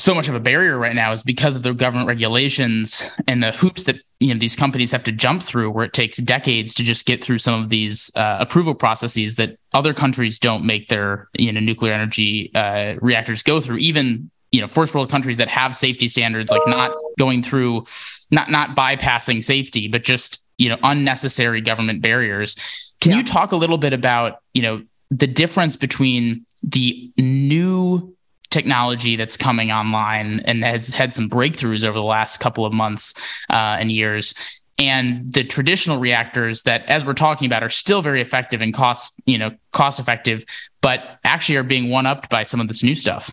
[0.00, 3.52] so much of a barrier right now is because of the government regulations and the
[3.52, 6.82] hoops that you know these companies have to jump through where it takes decades to
[6.82, 11.28] just get through some of these uh, approval processes that other countries don't make their
[11.36, 15.48] you know nuclear energy uh, reactors go through even you know first world countries that
[15.48, 17.84] have safety standards like not going through
[18.30, 22.56] not not bypassing safety but just you know unnecessary government barriers
[23.02, 23.18] can yeah.
[23.18, 28.14] you talk a little bit about you know the difference between the new
[28.50, 33.14] technology that's coming online and has had some breakthroughs over the last couple of months
[33.50, 34.34] uh, and years.
[34.78, 39.20] And the traditional reactors that as we're talking about are still very effective and cost
[39.26, 40.44] you know cost effective
[40.80, 43.30] but actually are being one upped by some of this new stuff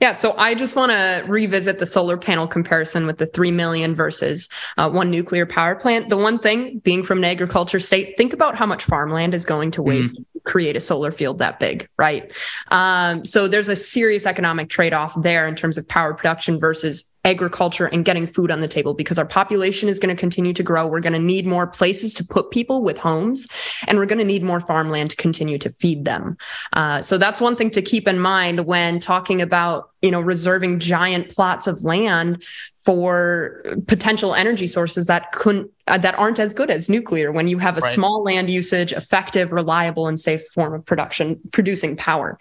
[0.00, 3.94] yeah, so I just want to revisit the solar panel comparison with the 3 million
[3.94, 6.08] versus uh, one nuclear power plant.
[6.08, 9.70] The one thing, being from an agriculture state, think about how much farmland is going
[9.72, 12.32] to waste mm-hmm create a solar field that big, right?
[12.68, 17.12] Um, so there's a serious economic trade off there in terms of power production versus
[17.24, 20.62] agriculture and getting food on the table because our population is going to continue to
[20.62, 20.86] grow.
[20.86, 23.48] We're going to need more places to put people with homes,
[23.86, 26.36] and we're going to need more farmland to continue to feed them.
[26.72, 30.78] Uh, so that's one thing to keep in mind when talking about you know reserving
[30.78, 32.42] giant plots of land
[32.84, 37.58] for potential energy sources that couldn't uh, that aren't as good as nuclear when you
[37.58, 37.92] have a right.
[37.92, 42.38] small land usage effective reliable and safe form of production producing power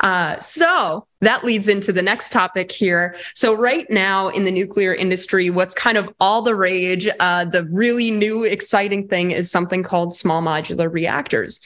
[0.00, 3.16] uh, so that leads into the next topic here.
[3.34, 7.64] So, right now in the nuclear industry, what's kind of all the rage, uh, the
[7.72, 11.60] really new, exciting thing is something called small modular reactors.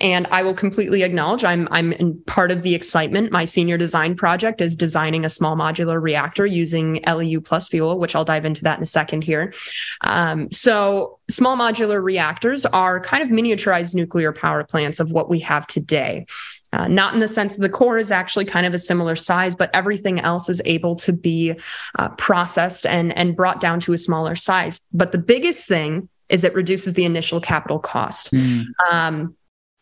[0.00, 3.32] And I will completely acknowledge I'm I'm in part of the excitement.
[3.32, 8.14] My senior design project is designing a small modular reactor using LEU plus fuel, which
[8.14, 9.54] I'll dive into that in a second here.
[10.02, 15.40] Um, so, small modular reactors are kind of miniaturized nuclear power plants of what we
[15.40, 16.26] have today.
[16.72, 19.56] Uh, not in the sense that the core is actually kind of a similar size,
[19.56, 21.54] but everything else is able to be
[21.98, 24.86] uh, processed and, and brought down to a smaller size.
[24.92, 28.32] But the biggest thing is it reduces the initial capital cost.
[28.32, 28.66] Mm.
[28.90, 29.36] Um,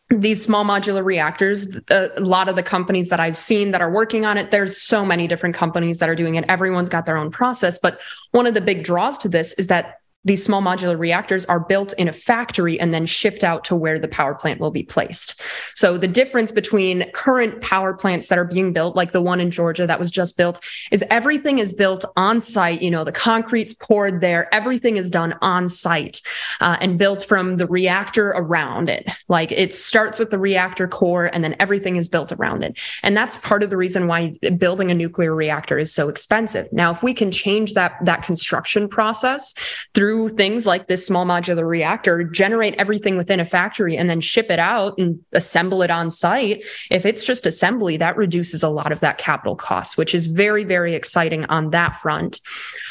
[0.09, 4.23] these small modular reactors a lot of the companies that i've seen that are working
[4.23, 7.29] on it there's so many different companies that are doing it everyone's got their own
[7.29, 7.99] process but
[8.31, 11.93] one of the big draws to this is that these small modular reactors are built
[11.93, 15.41] in a factory and then shipped out to where the power plant will be placed.
[15.73, 19.51] So the difference between current power plants that are being built, like the one in
[19.51, 20.59] Georgia that was just built,
[20.91, 22.81] is everything is built on site.
[22.81, 26.21] You know, the concrete's poured there, everything is done on site
[26.59, 29.09] uh, and built from the reactor around it.
[29.29, 32.77] Like it starts with the reactor core and then everything is built around it.
[33.01, 36.67] And that's part of the reason why building a nuclear reactor is so expensive.
[36.73, 39.53] Now, if we can change that that construction process
[39.93, 44.19] through through things like this small modular reactor, generate everything within a factory and then
[44.19, 46.65] ship it out and assemble it on site.
[46.89, 50.63] If it's just assembly, that reduces a lot of that capital cost, which is very,
[50.63, 52.39] very exciting on that front.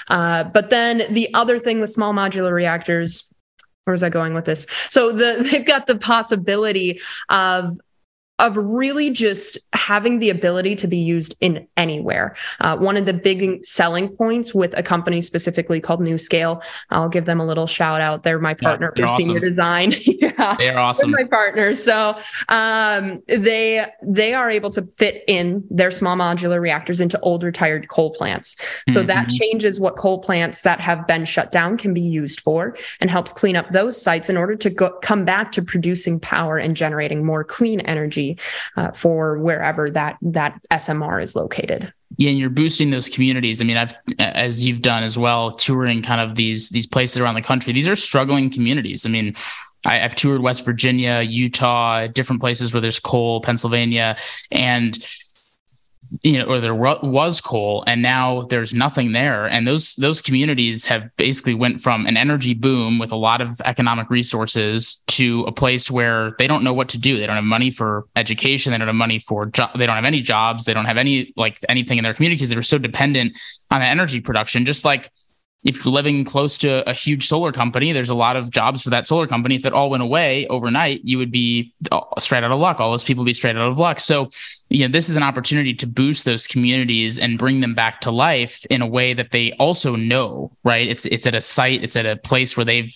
[0.08, 3.32] Uh, but then the other thing with small modular reactors,
[3.84, 4.68] where was I going with this?
[4.88, 7.76] So the, they've got the possibility of
[8.38, 12.36] of really just having the ability to be used in anywhere.
[12.60, 17.24] Uh, one of the big selling points with a company specifically called NuScale, I'll give
[17.24, 18.24] them a little shout out.
[18.24, 19.24] They're my partner yeah, they're for awesome.
[19.24, 19.94] senior design.
[20.06, 21.12] yeah, they're awesome.
[21.12, 21.74] They're my partner.
[21.74, 22.16] So
[22.50, 27.88] um, they they are able to fit in their small modular reactors into old retired
[27.88, 28.56] coal plants.
[28.90, 29.06] So mm-hmm.
[29.06, 33.10] that changes what coal plants that have been shut down can be used for, and
[33.10, 36.76] helps clean up those sites in order to go, come back to producing power and
[36.76, 38.25] generating more clean energy
[38.76, 41.92] uh, for wherever that that SMR is located.
[42.16, 43.60] Yeah, and you're boosting those communities.
[43.60, 47.34] I mean, I've as you've done as well, touring kind of these these places around
[47.34, 47.72] the country.
[47.72, 49.04] These are struggling communities.
[49.04, 49.34] I mean,
[49.84, 54.16] I, have toured West Virginia, Utah, different places where there's coal, Pennsylvania,
[54.50, 54.98] and
[56.22, 59.46] you know, or there was coal, and now there's nothing there.
[59.46, 63.60] And those those communities have basically went from an energy boom with a lot of
[63.64, 67.18] economic resources to a place where they don't know what to do.
[67.18, 68.72] They don't have money for education.
[68.72, 69.78] They don't have money for job.
[69.78, 70.64] They don't have any jobs.
[70.64, 72.48] They don't have any like anything in their communities.
[72.48, 73.36] They're so dependent
[73.70, 75.10] on the energy production, just like
[75.66, 78.90] if you're living close to a huge solar company, there's a lot of jobs for
[78.90, 79.56] that solar company.
[79.56, 82.78] If it all went away overnight, you would be uh, straight out of luck.
[82.80, 83.98] All those people would be straight out of luck.
[83.98, 84.30] So,
[84.68, 88.10] you know, this is an opportunity to boost those communities and bring them back to
[88.10, 90.88] life in a way that they also know, right?
[90.88, 92.94] It's it's at a site, it's at a place where they've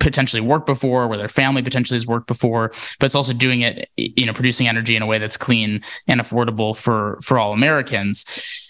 [0.00, 3.88] potentially worked before, where their family potentially has worked before, but it's also doing it,
[3.96, 8.24] you know, producing energy in a way that's clean and affordable for for all Americans.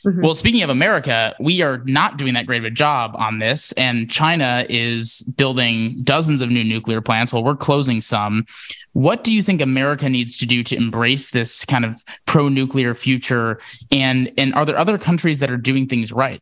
[0.05, 0.21] Mm-hmm.
[0.21, 3.73] Well, speaking of America, we are not doing that great of a job on this.
[3.73, 8.45] And China is building dozens of new nuclear plants well we're closing some.
[8.93, 12.95] What do you think America needs to do to embrace this kind of pro nuclear
[12.95, 13.59] future?
[13.91, 16.41] And, and are there other countries that are doing things right?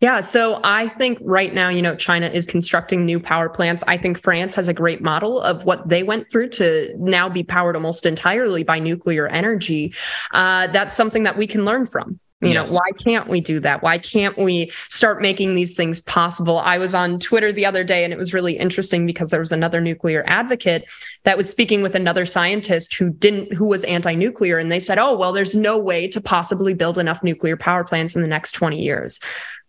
[0.00, 3.84] Yeah, so I think right now, you know, China is constructing new power plants.
[3.86, 7.42] I think France has a great model of what they went through to now be
[7.42, 9.92] powered almost entirely by nuclear energy.
[10.32, 12.72] Uh, that's something that we can learn from You yes.
[12.72, 13.82] know, why can't we do that?
[13.82, 16.58] Why can't we start making these things possible?
[16.58, 19.52] I was on Twitter the other day and it was really interesting because there was
[19.52, 20.88] another nuclear advocate
[21.24, 25.16] that was speaking with another scientist who didn't who was anti-nuclear and they said, "Oh,
[25.18, 28.80] well there's no way to possibly build enough nuclear power plants in the next 20
[28.80, 29.20] years."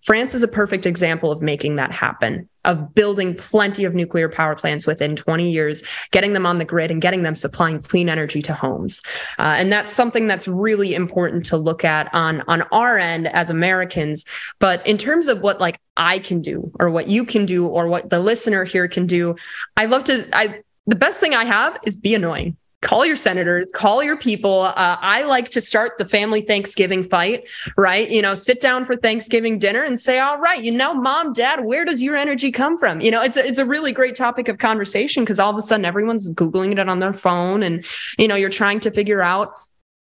[0.04, 4.56] France is a perfect example of making that happen, of building plenty of nuclear power
[4.56, 8.42] plants within 20 years, getting them on the grid and getting them supplying clean energy
[8.42, 9.02] to homes.
[9.38, 13.50] Uh, and that's something that's really important to look at on, on our end as
[13.50, 14.26] Americans.
[14.60, 17.88] But in terms of what like I can do or what you can do or
[17.88, 19.36] what the listener here can do,
[19.78, 23.72] I love to, I, the best thing I have is be annoying call your senators,
[23.72, 24.62] call your people.
[24.62, 28.10] Uh, I like to start the family Thanksgiving fight, right?
[28.10, 31.64] You know, sit down for Thanksgiving dinner and say, all right, you know, mom, dad,
[31.64, 33.00] where does your energy come from?
[33.00, 35.62] You know, it's a, it's a really great topic of conversation because all of a
[35.62, 37.86] sudden everyone's Googling it on their phone and,
[38.18, 39.54] you know, you're trying to figure out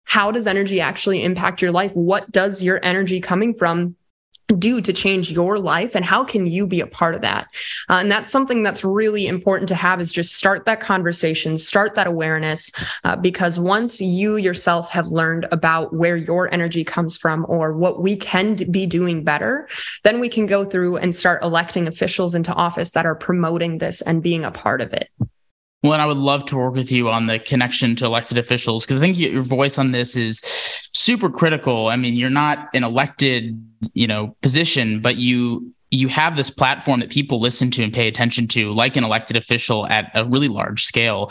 [0.04, 1.94] how does energy actually impact your life?
[1.94, 3.96] What does your energy coming from
[4.48, 7.48] do to change your life and how can you be a part of that
[7.88, 11.94] uh, and that's something that's really important to have is just start that conversation start
[11.94, 12.70] that awareness
[13.04, 18.02] uh, because once you yourself have learned about where your energy comes from or what
[18.02, 19.68] we can be doing better
[20.04, 24.00] then we can go through and start electing officials into office that are promoting this
[24.02, 25.10] and being a part of it
[25.86, 28.84] well, and I would love to work with you on the connection to elected officials
[28.84, 30.42] because I think your voice on this is
[30.92, 31.88] super critical.
[31.88, 33.56] I mean, you're not an elected,
[33.94, 38.08] you know, position, but you you have this platform that people listen to and pay
[38.08, 41.30] attention to, like an elected official at a really large scale.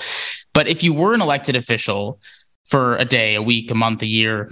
[0.54, 2.20] But if you were an elected official
[2.66, 4.50] for a day, a week, a month, a year,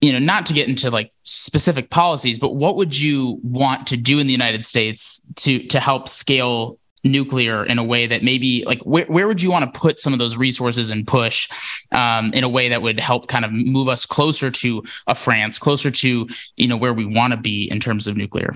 [0.00, 3.96] you know, not to get into like specific policies, but what would you want to
[3.96, 6.78] do in the United States to to help scale
[7.10, 10.12] nuclear in a way that maybe like where, where would you want to put some
[10.12, 11.48] of those resources and push
[11.92, 15.58] um, in a way that would help kind of move us closer to a France,
[15.58, 18.54] closer to you know where we want to be in terms of nuclear?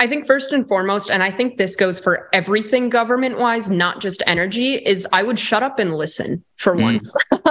[0.00, 4.00] I think first and foremost, and I think this goes for everything government wise, not
[4.00, 6.82] just energy, is I would shut up and listen for mm.
[6.82, 7.12] once.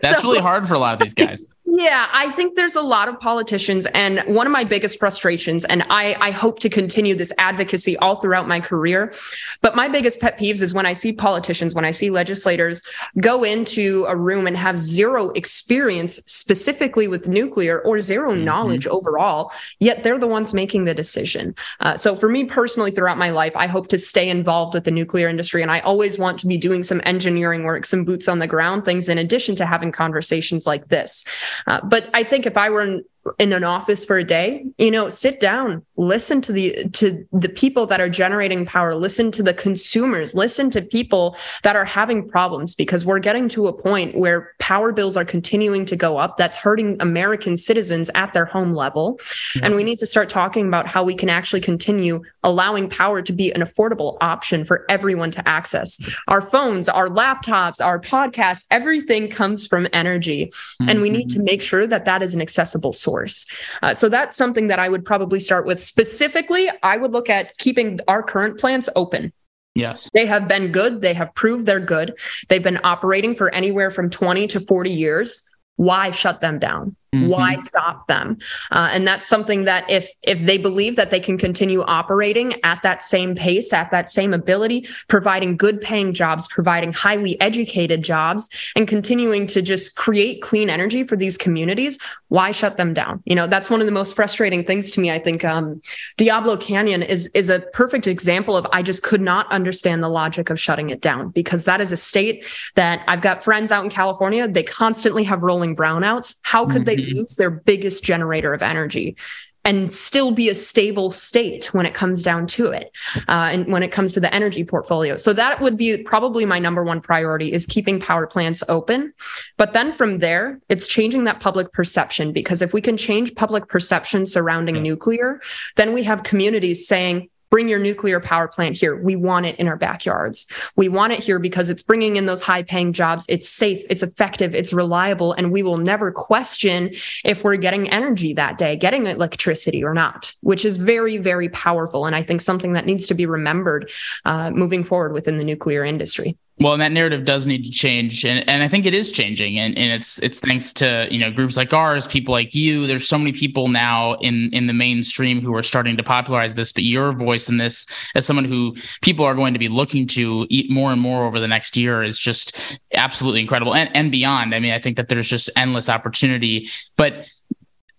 [0.00, 1.48] That's so, really hard for a lot of these guys.
[1.80, 5.82] Yeah, I think there's a lot of politicians, and one of my biggest frustrations, and
[5.88, 9.14] I, I hope to continue this advocacy all throughout my career.
[9.62, 12.82] But my biggest pet peeves is when I see politicians, when I see legislators
[13.22, 18.44] go into a room and have zero experience specifically with nuclear or 0 mm-hmm.
[18.44, 21.54] knowledge overall, yet they're the ones making the decision.
[21.80, 24.90] Uh, so for me personally, throughout my life, I hope to stay involved with the
[24.90, 28.38] nuclear industry, and I always want to be doing some engineering work, some boots on
[28.38, 31.24] the ground things, in addition to having conversations like this.
[31.70, 33.04] Uh, but I think if I were in,
[33.38, 37.48] in an office for a day you know sit down listen to the to the
[37.48, 38.94] people that are generating power.
[38.94, 40.34] Listen to the consumers.
[40.34, 44.92] Listen to people that are having problems because we're getting to a point where power
[44.92, 46.36] bills are continuing to go up.
[46.38, 49.20] That's hurting american citizens at their home level.
[49.62, 53.32] And we need to start talking about how we can actually continue allowing power to
[53.32, 56.00] be an affordable option for everyone to access.
[56.28, 60.46] Our phones our laptops our podcasts everything comes from energy.
[60.46, 60.88] Mm-hmm.
[60.88, 61.44] and we need to mm-hmm.
[61.44, 63.46] make sure that that is an accessible source source.
[63.82, 65.82] Uh, so that's something that I would probably start with.
[65.82, 69.32] Specifically, I would look at keeping our current plants open.
[69.74, 70.08] Yes.
[70.12, 71.00] They have been good.
[71.00, 72.18] They have proved they're good.
[72.48, 75.48] They've been operating for anywhere from 20 to 40 years.
[75.76, 76.96] Why shut them down?
[77.12, 77.28] Mm-hmm.
[77.28, 78.38] Why stop them?
[78.70, 82.84] Uh, and that's something that if if they believe that they can continue operating at
[82.84, 88.48] that same pace, at that same ability, providing good paying jobs, providing highly educated jobs,
[88.76, 91.98] and continuing to just create clean energy for these communities,
[92.28, 93.20] why shut them down?
[93.26, 95.10] You know, that's one of the most frustrating things to me.
[95.10, 95.80] I think um,
[96.16, 100.48] Diablo Canyon is is a perfect example of I just could not understand the logic
[100.48, 102.44] of shutting it down because that is a state
[102.76, 104.46] that I've got friends out in California.
[104.46, 106.38] They constantly have rolling brownouts.
[106.42, 106.84] How could mm-hmm.
[106.84, 109.16] they use their biggest generator of energy
[109.64, 112.90] and still be a stable state when it comes down to it
[113.28, 115.16] uh, and when it comes to the energy portfolio.
[115.16, 119.12] So that would be probably my number one priority is keeping power plants open.
[119.58, 123.68] But then from there it's changing that public perception because if we can change public
[123.68, 124.82] perception surrounding yeah.
[124.82, 125.40] nuclear
[125.76, 128.96] then we have communities saying bring your nuclear power plant here.
[128.96, 130.46] We want it in our backyards.
[130.76, 133.26] We want it here because it's bringing in those high paying jobs.
[133.28, 136.90] It's safe, it's effective, it's reliable, and we will never question
[137.24, 142.06] if we're getting energy that day, getting electricity or not, which is very, very powerful.
[142.06, 143.90] And I think something that needs to be remembered
[144.24, 146.36] uh, moving forward within the nuclear industry.
[146.60, 149.58] Well, and that narrative does need to change, and, and I think it is changing,
[149.58, 152.86] and, and it's it's thanks to you know groups like ours, people like you.
[152.86, 156.70] There's so many people now in in the mainstream who are starting to popularize this.
[156.70, 160.46] But your voice in this, as someone who people are going to be looking to
[160.50, 164.54] eat more and more over the next year, is just absolutely incredible, and and beyond.
[164.54, 167.26] I mean, I think that there's just endless opportunity, but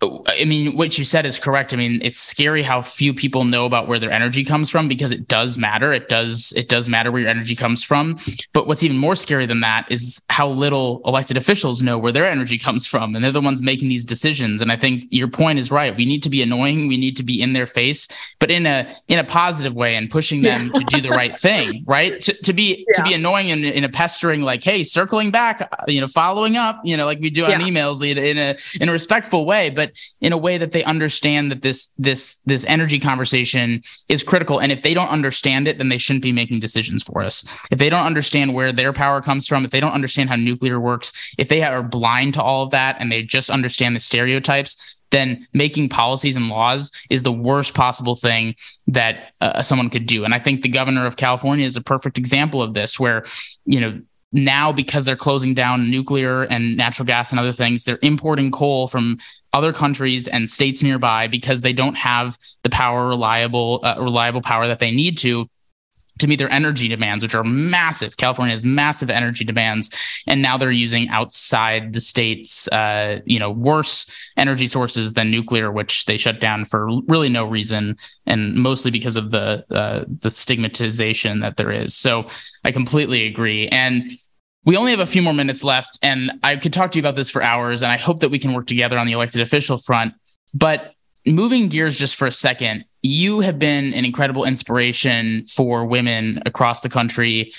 [0.04, 1.74] I mean, what you said is correct.
[1.74, 5.12] I mean, it's scary how few people know about where their energy comes from because
[5.12, 5.94] it does matter.
[5.94, 8.18] It does it does matter where your energy comes from.
[8.52, 12.26] But what's even more scary than that is how little elected officials know where their
[12.26, 14.60] energy comes from, and they're the ones making these decisions.
[14.60, 15.96] And I think your point is right.
[15.96, 16.88] We need to be annoying.
[16.88, 18.08] We need to be in their face,
[18.40, 20.80] but in a in a positive way and pushing them yeah.
[20.80, 21.84] to do the right thing.
[21.92, 22.22] Right?
[22.22, 22.98] To, to be yeah.
[22.98, 26.56] to be annoying in, in a pestering like, hey, circling back, uh, you know, following
[26.56, 27.60] up, you know, like we do on yeah.
[27.60, 31.62] emails in a in a respectful way, but in a way that they understand that
[31.62, 34.60] this this this energy conversation is critical.
[34.60, 37.46] And if they don't understand it then they shouldn't be making decisions for us.
[37.72, 40.80] If they don't understand where their power comes from if they don't understand how nuclear
[40.80, 45.02] works if they are blind to all of that and they just understand the stereotypes
[45.12, 48.56] then making policies and laws is the worst possible thing
[48.88, 50.24] that uh, someone could do.
[50.26, 53.26] And i think the governor of california is a perfect example of this where
[53.66, 58.00] you know now because they're closing down nuclear and natural gas and other things they're
[58.02, 59.18] importing coal from
[59.54, 64.68] other countries and states nearby because they don't have the power reliable uh, reliable power
[64.68, 65.50] that they need to
[66.20, 68.16] to meet their energy demands, which are massive.
[68.18, 69.90] California has massive energy demands,
[70.28, 75.72] and now they're using outside the state's, uh, you know, worse energy sources than nuclear,
[75.72, 77.96] which they shut down for really no reason,
[78.26, 81.96] and mostly because of the uh, the stigmatization that there is.
[81.96, 82.28] So
[82.64, 84.12] I completely agree, and.
[84.64, 87.16] We only have a few more minutes left, and I could talk to you about
[87.16, 89.80] this for hours, and I hope that we can work together on the elected official
[89.80, 90.14] front.
[90.54, 90.94] But
[91.26, 96.82] moving gears just for a second, you have been an incredible inspiration for women across
[96.82, 97.52] the country.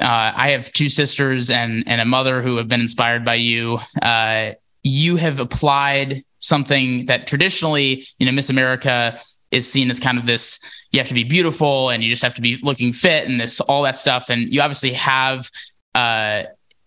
[0.00, 3.78] Uh, I have two sisters and and a mother who have been inspired by you.
[4.02, 9.18] Uh, you have applied something that traditionally, you know, Miss America
[9.50, 10.58] is seen as kind of this
[10.90, 13.60] you have to be beautiful and you just have to be looking fit and this
[13.60, 15.50] all that stuff and you obviously have
[15.94, 16.44] uh,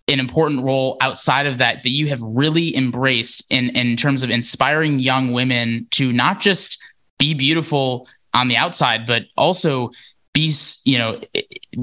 [0.07, 4.29] an important role outside of that that you have really embraced in in terms of
[4.29, 6.81] inspiring young women to not just
[7.17, 9.91] be beautiful on the outside, but also
[10.33, 10.53] be
[10.85, 11.19] you know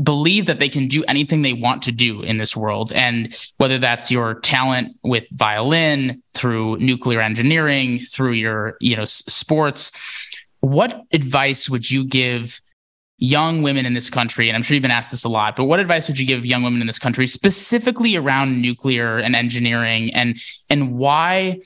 [0.03, 2.93] believe that they can do anything they want to do in this world.
[2.93, 9.91] And whether that's your talent with violin through nuclear engineering through your you know sports
[10.65, 12.63] what advice would you give
[13.19, 15.65] young women in this country and i'm sure you've been asked this a lot but
[15.65, 20.13] what advice would you give young women in this country specifically around nuclear and engineering
[20.15, 20.37] and
[20.69, 21.59] and why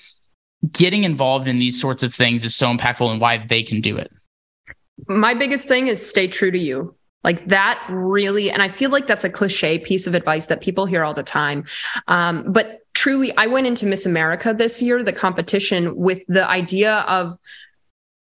[0.73, 3.97] getting involved in these sorts of things is so impactful and why they can do
[3.97, 4.13] it?
[5.07, 6.95] My biggest thing is stay true to you.
[7.25, 10.87] Like that really, and I feel like that's a cliche piece of advice that people
[10.87, 11.65] hear all the time.
[12.07, 16.99] Um, but truly, I went into Miss America this year, the competition, with the idea
[17.09, 17.37] of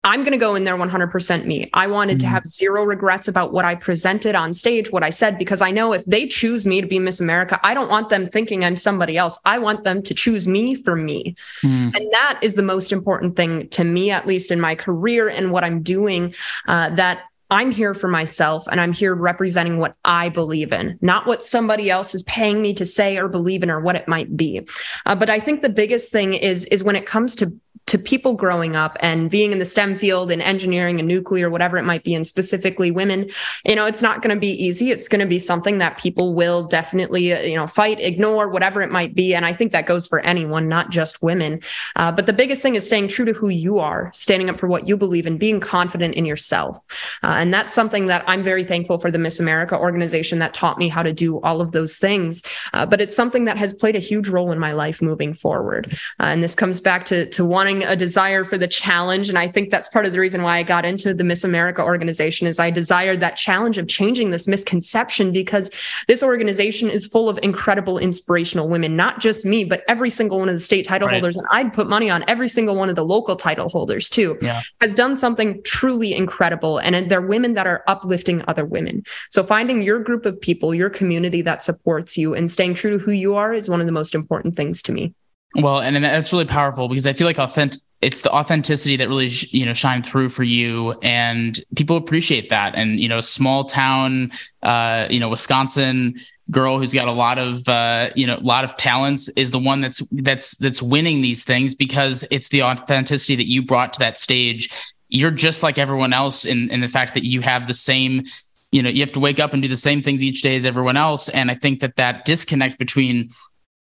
[0.09, 1.68] I'm going to go in there 100% me.
[1.74, 2.20] I wanted mm-hmm.
[2.20, 5.70] to have zero regrets about what I presented on stage, what I said, because I
[5.70, 8.76] know if they choose me to be Miss America, I don't want them thinking I'm
[8.76, 9.38] somebody else.
[9.44, 11.36] I want them to choose me for me.
[11.62, 11.94] Mm.
[11.94, 15.52] And that is the most important thing to me, at least in my career and
[15.52, 16.34] what I'm doing,
[16.66, 21.26] uh, that I'm here for myself and I'm here representing what I believe in, not
[21.26, 24.36] what somebody else is paying me to say or believe in or what it might
[24.36, 24.66] be.
[25.06, 27.52] Uh, but I think the biggest thing is is when it comes to
[27.89, 31.76] to people growing up and being in the STEM field and engineering and nuclear, whatever
[31.76, 33.28] it might be, and specifically women,
[33.64, 34.91] you know, it's not going to be easy.
[34.91, 38.82] It's going to be something that people will definitely, uh, you know, fight, ignore, whatever
[38.82, 39.34] it might be.
[39.34, 41.61] And I think that goes for anyone, not just women.
[41.97, 44.68] Uh, but the biggest thing is staying true to who you are, standing up for
[44.68, 46.78] what you believe in, being confident in yourself.
[47.22, 50.78] Uh, and that's something that I'm very thankful for the Miss America organization that taught
[50.78, 52.43] me how to do all of those things.
[52.74, 55.97] Uh, but it's something that has played a huge role in my life moving forward.
[56.20, 59.28] Uh, and this comes back to, to wanting a desire for the challenge.
[59.28, 61.82] And I think that's part of the reason why I got into the Miss America
[61.82, 65.70] organization is I desired that challenge of changing this misconception because
[66.06, 70.48] this organization is full of incredible inspirational women, not just me, but every single one
[70.48, 71.14] of the state title right.
[71.14, 71.36] holders.
[71.36, 74.60] And I'd put money on every single one of the local title holders too, yeah.
[74.80, 76.78] has done something truly incredible.
[76.78, 79.04] And they're women that are uplifting other women.
[79.30, 82.98] So finding your group of people, your community that supports you and staying true to
[82.98, 85.14] who you are is one of the most important things to me.
[85.55, 89.28] Well, and, that's really powerful because I feel like authentic it's the authenticity that really
[89.51, 92.74] you know shine through for you and people appreciate that.
[92.76, 94.30] And you know small town
[94.62, 96.18] uh you know wisconsin
[96.51, 99.59] girl who's got a lot of uh you know a lot of talents is the
[99.59, 103.99] one that's that's that's winning these things because it's the authenticity that you brought to
[103.99, 104.70] that stage.
[105.09, 108.24] You're just like everyone else in in the fact that you have the same
[108.70, 110.64] you know you have to wake up and do the same things each day as
[110.64, 111.28] everyone else.
[111.30, 113.30] And i think that that disconnect between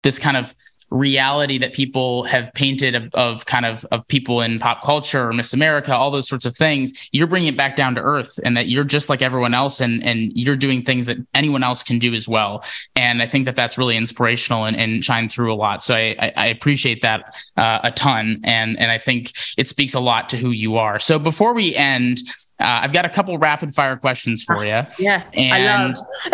[0.02, 0.56] this kind of
[0.92, 5.34] reality that people have painted of, of, kind of of people in pop culture or
[5.34, 8.58] Miss America, all those sorts of things, you're bringing it back down to earth, and
[8.58, 12.00] that you're just like everyone else, and and you're doing things that anyone else can
[12.00, 12.64] do as well.
[12.96, 15.84] And I think that that's really inspirational and, and shine through a lot.
[15.84, 19.94] So I I, I appreciate that uh, a ton, and and I think it speaks
[19.94, 21.00] a lot to who you are.
[21.00, 22.22] So before we end.
[22.62, 24.82] Uh, I've got a couple rapid fire questions for you.
[25.00, 25.96] Yes, and, I love.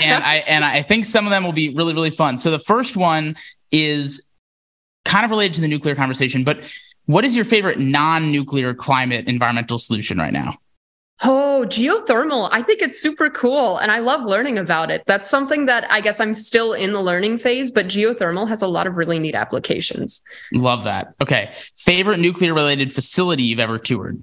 [0.00, 2.38] and I and I think some of them will be really really fun.
[2.38, 3.36] So the first one
[3.72, 4.30] is
[5.04, 6.62] kind of related to the nuclear conversation, but
[7.06, 10.56] what is your favorite non-nuclear climate environmental solution right now?
[11.22, 12.48] Oh, geothermal.
[12.50, 15.02] I think it's super cool and I love learning about it.
[15.06, 18.68] That's something that I guess I'm still in the learning phase, but geothermal has a
[18.68, 20.22] lot of really neat applications.
[20.52, 21.12] Love that.
[21.20, 21.52] Okay.
[21.76, 24.22] Favorite nuclear related facility you've ever toured?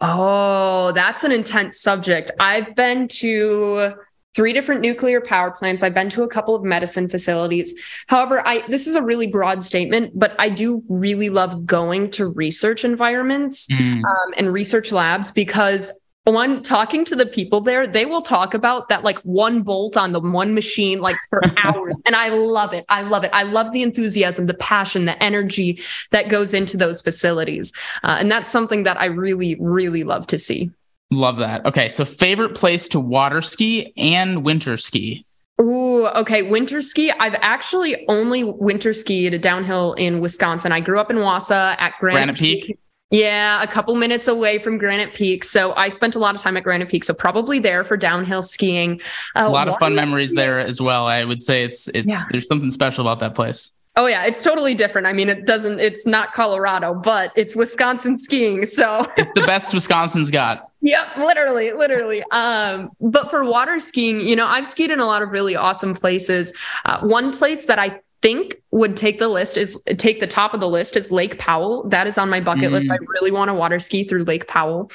[0.00, 2.30] Oh, that's an intense subject.
[2.40, 3.94] I've been to
[4.34, 5.82] three different nuclear power plants.
[5.82, 7.74] I've been to a couple of medicine facilities.
[8.06, 12.28] However, I this is a really broad statement, but I do really love going to
[12.28, 14.04] research environments mm.
[14.04, 18.88] um, and research labs because one talking to the people there they will talk about
[18.88, 22.84] that like one bolt on the one machine like for hours and i love it
[22.88, 25.80] i love it i love the enthusiasm the passion the energy
[26.12, 27.72] that goes into those facilities
[28.04, 30.70] uh, and that's something that i really really love to see
[31.14, 35.24] love that okay so favorite place to water ski and winter ski
[35.60, 36.42] Ooh, okay.
[36.42, 37.12] Winter ski.
[37.12, 40.72] I've actually only winter skied a downhill in Wisconsin.
[40.72, 42.64] I grew up in Wausau at Granite, Granite Peak.
[42.64, 42.78] Peak.
[43.10, 45.44] Yeah, a couple minutes away from Granite Peak.
[45.44, 47.04] So I spent a lot of time at Granite Peak.
[47.04, 49.02] So probably there for downhill skiing.
[49.36, 50.38] Uh, a lot of fun memories skiing.
[50.38, 51.06] there as well.
[51.06, 52.24] I would say it's it's yeah.
[52.30, 53.72] there's something special about that place.
[53.94, 55.06] Oh yeah, it's totally different.
[55.06, 55.78] I mean, it doesn't.
[55.78, 58.64] It's not Colorado, but it's Wisconsin skiing.
[58.64, 60.70] So it's the best Wisconsin's got.
[60.80, 62.22] Yep, literally, literally.
[62.30, 65.94] Um, but for water skiing, you know, I've skied in a lot of really awesome
[65.94, 66.52] places.
[66.86, 70.60] Uh, one place that I think would take the list is take the top of
[70.60, 71.88] the list is Lake Powell.
[71.88, 72.72] That is on my bucket mm.
[72.72, 72.90] list.
[72.90, 74.90] I really want to water ski through Lake Powell.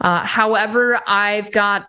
[0.00, 1.86] Uh, however, I've got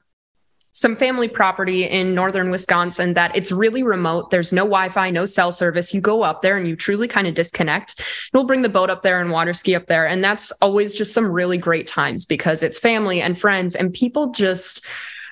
[0.74, 4.32] some family property in northern Wisconsin that it's really remote.
[4.32, 5.94] There's no Wi Fi, no cell service.
[5.94, 8.02] You go up there and you truly kind of disconnect.
[8.34, 10.08] We'll bring the boat up there and water ski up there.
[10.08, 14.32] And that's always just some really great times because it's family and friends and people
[14.32, 14.86] just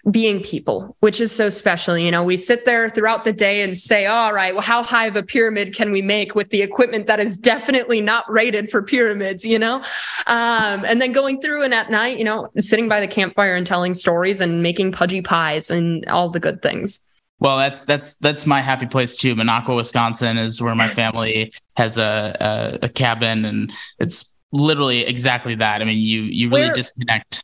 [0.10, 1.98] being people, which is so special.
[1.98, 5.06] You know, we sit there throughout the day and say, all right, well, how high
[5.06, 8.82] of a pyramid can we make with the equipment that is definitely not rated for
[8.82, 9.84] pyramids, you know?
[10.28, 13.68] Um, and then going through and at night, you know, sitting by the campfire and
[13.68, 17.08] telling stories and making pudgy pies and all the good things.
[17.40, 19.36] Well, that's that's that's my happy place too.
[19.36, 25.56] Minocqua, Wisconsin, is where my family has a a, a cabin, and it's literally exactly
[25.56, 25.82] that.
[25.82, 27.44] I mean, you you really where, disconnect.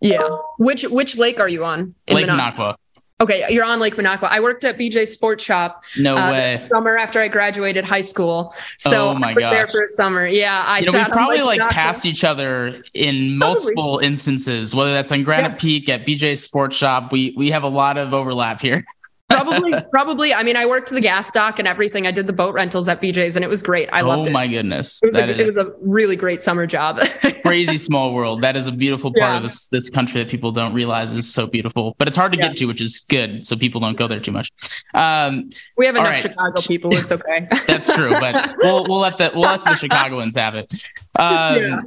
[0.00, 0.28] Yeah.
[0.58, 1.94] Which which lake are you on?
[2.08, 2.76] Lake Minocqua.
[3.18, 4.28] Okay, you're on Lake Minocqua.
[4.28, 5.84] I worked at BJ Sports Shop.
[5.96, 6.68] No uh, way.
[6.70, 9.52] Summer after I graduated high school, so oh my I was gosh.
[9.52, 10.26] there for a summer.
[10.26, 11.70] Yeah, I you know, we probably like Minocqua.
[11.70, 14.06] passed each other in multiple probably.
[14.06, 15.58] instances, whether that's on Granite yeah.
[15.58, 17.10] Peak at BJ Sports Shop.
[17.10, 18.84] We we have a lot of overlap here
[19.28, 20.34] probably, probably.
[20.34, 22.06] I mean, I worked the gas dock and everything.
[22.06, 23.88] I did the boat rentals at BJ's, and it was great.
[23.92, 24.28] I loved oh it.
[24.30, 27.00] Oh my goodness, it was, a, it was, a, really great summer job.
[27.44, 28.40] crazy small world.
[28.42, 29.36] That is a beautiful part yeah.
[29.36, 31.94] of this this country that people don't realize is so beautiful.
[31.98, 32.48] But it's hard to yeah.
[32.48, 33.46] get to, which is good.
[33.46, 34.50] So people don't go there too much.
[34.94, 36.22] Um, we have enough right.
[36.22, 36.94] Chicago people.
[36.94, 37.48] It's okay.
[37.66, 40.72] That's true, but we'll we'll let the we'll let the Chicagoans have it.
[41.18, 41.80] Um, yeah.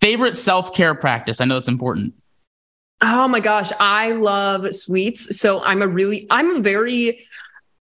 [0.00, 1.40] Favorite self care practice?
[1.40, 2.14] I know it's important.
[3.00, 5.38] Oh my gosh, I love sweets.
[5.38, 7.26] So I'm a really, I'm a very,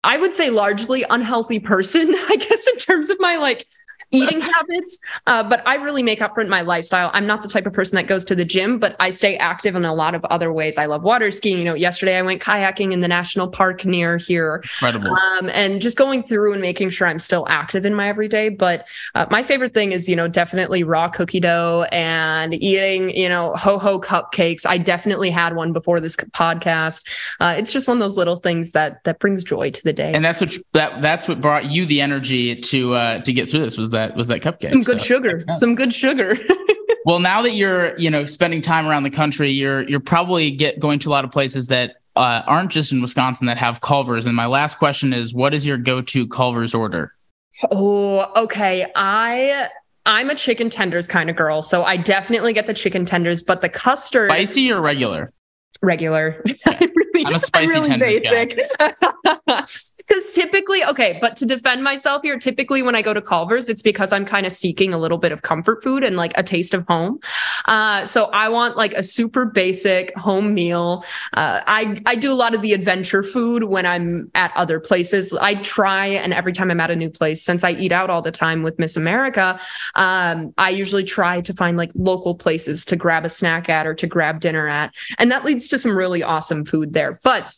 [0.03, 3.66] I would say largely unhealthy person, I guess, in terms of my like
[4.12, 4.99] eating habits.
[5.28, 7.12] Uh, but I really make up for it in my lifestyle.
[7.14, 9.76] I'm not the type of person that goes to the gym, but I stay active
[9.76, 10.78] in a lot of other ways.
[10.78, 11.60] I love water skiing.
[11.60, 14.64] You know, yesterday I went kayaking in the national park near here.
[14.64, 15.16] Incredible.
[15.16, 18.49] Um, and just going through and making sure I'm still active in my everyday.
[18.49, 23.30] But uh, my favorite thing is, you know, definitely raw cookie dough and eating, you
[23.30, 24.66] know, ho ho cupcakes.
[24.66, 27.07] I definitely had one before this podcast.
[27.39, 30.12] Uh, it's just one of those little things that that brings joy to the day.
[30.14, 33.62] And that's what that that's what brought you the energy to uh, to get through
[33.62, 33.78] this.
[33.78, 34.72] Was that that was that cupcake.
[34.72, 35.39] Some good so, sugar.
[35.52, 36.38] Some good sugar.
[37.06, 40.80] well, now that you're you know spending time around the country, you're you're probably get
[40.80, 44.26] going to a lot of places that uh, aren't just in Wisconsin that have Culver's.
[44.26, 47.14] And my last question is, what is your go-to Culver's order?
[47.72, 48.88] Oh, okay.
[48.95, 49.70] I
[50.06, 53.62] I'm a chicken tenders kind of girl, so I definitely get the chicken tenders, but
[53.62, 55.32] the custard spicy or regular?
[55.82, 56.43] Regular.
[57.16, 58.60] Really, I'm a spicy I'm really basic.
[59.45, 63.70] Because because typically, okay, but to defend myself here, typically when I go to Culver's,
[63.70, 66.41] it's because I'm kind of seeking a little bit of comfort food and like a
[66.41, 67.20] taste of home.
[67.66, 71.03] Uh, so I want like a super basic home meal.
[71.34, 75.32] Uh, I I do a lot of the adventure food when I'm at other places.
[75.34, 78.22] I try, and every time I'm at a new place, since I eat out all
[78.22, 79.60] the time with Miss America,
[79.95, 83.93] um, I usually try to find like local places to grab a snack at or
[83.93, 87.20] to grab dinner at, and that leads to some really awesome food there.
[87.24, 87.53] But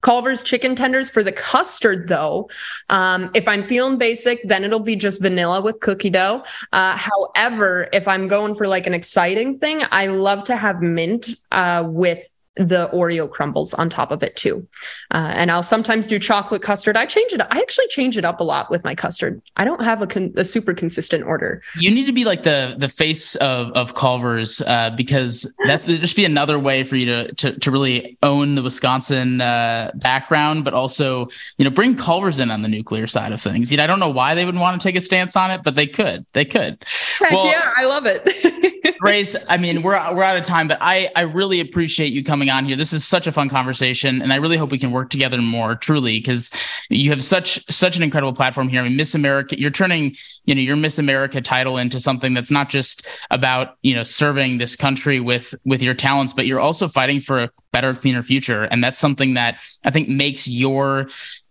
[0.00, 2.48] Culver's chicken tenders for the custard, though.
[2.88, 6.44] Um, if I'm feeling basic, then it'll be just vanilla with cookie dough.
[6.72, 11.30] Uh, however, if I'm going for like an exciting thing, I love to have mint
[11.50, 12.24] uh, with
[12.58, 14.66] the Oreo crumbles on top of it too.
[15.12, 16.96] Uh, and I'll sometimes do chocolate custard.
[16.96, 17.40] I change it.
[17.40, 19.40] I actually change it up a lot with my custard.
[19.56, 21.62] I don't have a, con- a super consistent order.
[21.78, 26.16] You need to be like the the face of of Culver's uh, because that's just
[26.16, 30.74] be another way for you to to, to really own the Wisconsin uh, background, but
[30.74, 31.28] also
[31.58, 33.70] you know bring Culver's in on the nuclear side of things.
[33.70, 35.62] You know, I don't know why they would want to take a stance on it,
[35.62, 36.26] but they could.
[36.32, 36.84] They could.
[37.18, 38.98] Heck well, yeah, I love it.
[39.00, 42.47] Grace, I mean, we're we're out of time, but I I really appreciate you coming
[42.50, 42.76] on here.
[42.76, 45.74] This is such a fun conversation, and I really hope we can work together more,
[45.74, 46.50] truly, because
[46.90, 48.80] you have such such an incredible platform here.
[48.80, 52.50] I mean, Miss America, you're turning you know your Miss America title into something that's
[52.50, 56.88] not just about you know serving this country with with your talents, but you're also
[56.88, 61.08] fighting for a better, cleaner future, and that's something that I think makes your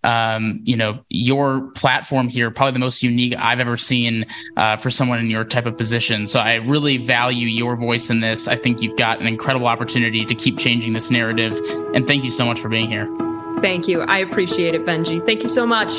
[0.08, 4.90] um, you know, your platform here, probably the most unique I've ever seen uh, for
[4.90, 6.28] someone in your type of position.
[6.28, 8.48] So I really value your voice in this.
[8.48, 11.60] I think you've got an incredible opportunity to keep changing this narrative.
[11.94, 13.14] And thank you so much for being here.
[13.60, 14.02] Thank you.
[14.02, 15.24] I appreciate it, Benji.
[15.26, 15.92] Thank you so much.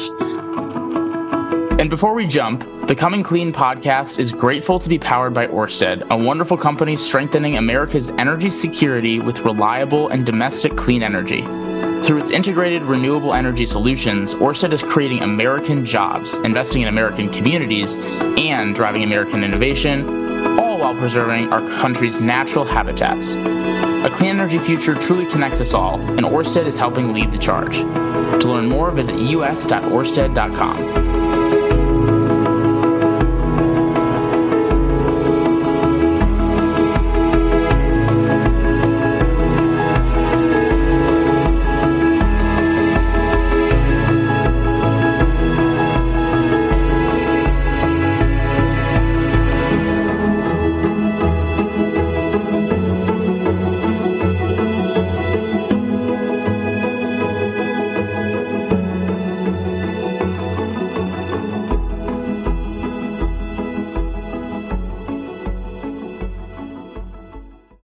[1.79, 6.05] And before we jump, the Coming Clean podcast is grateful to be powered by Orsted,
[6.11, 11.43] a wonderful company strengthening America's energy security with reliable and domestic clean energy.
[12.03, 17.95] Through its integrated renewable energy solutions, Orsted is creating American jobs, investing in American communities,
[18.37, 23.35] and driving American innovation, all while preserving our country's natural habitats.
[23.35, 27.79] A clean energy future truly connects us all, and Orsted is helping lead the charge.
[27.79, 31.28] To learn more, visit us.orsted.com.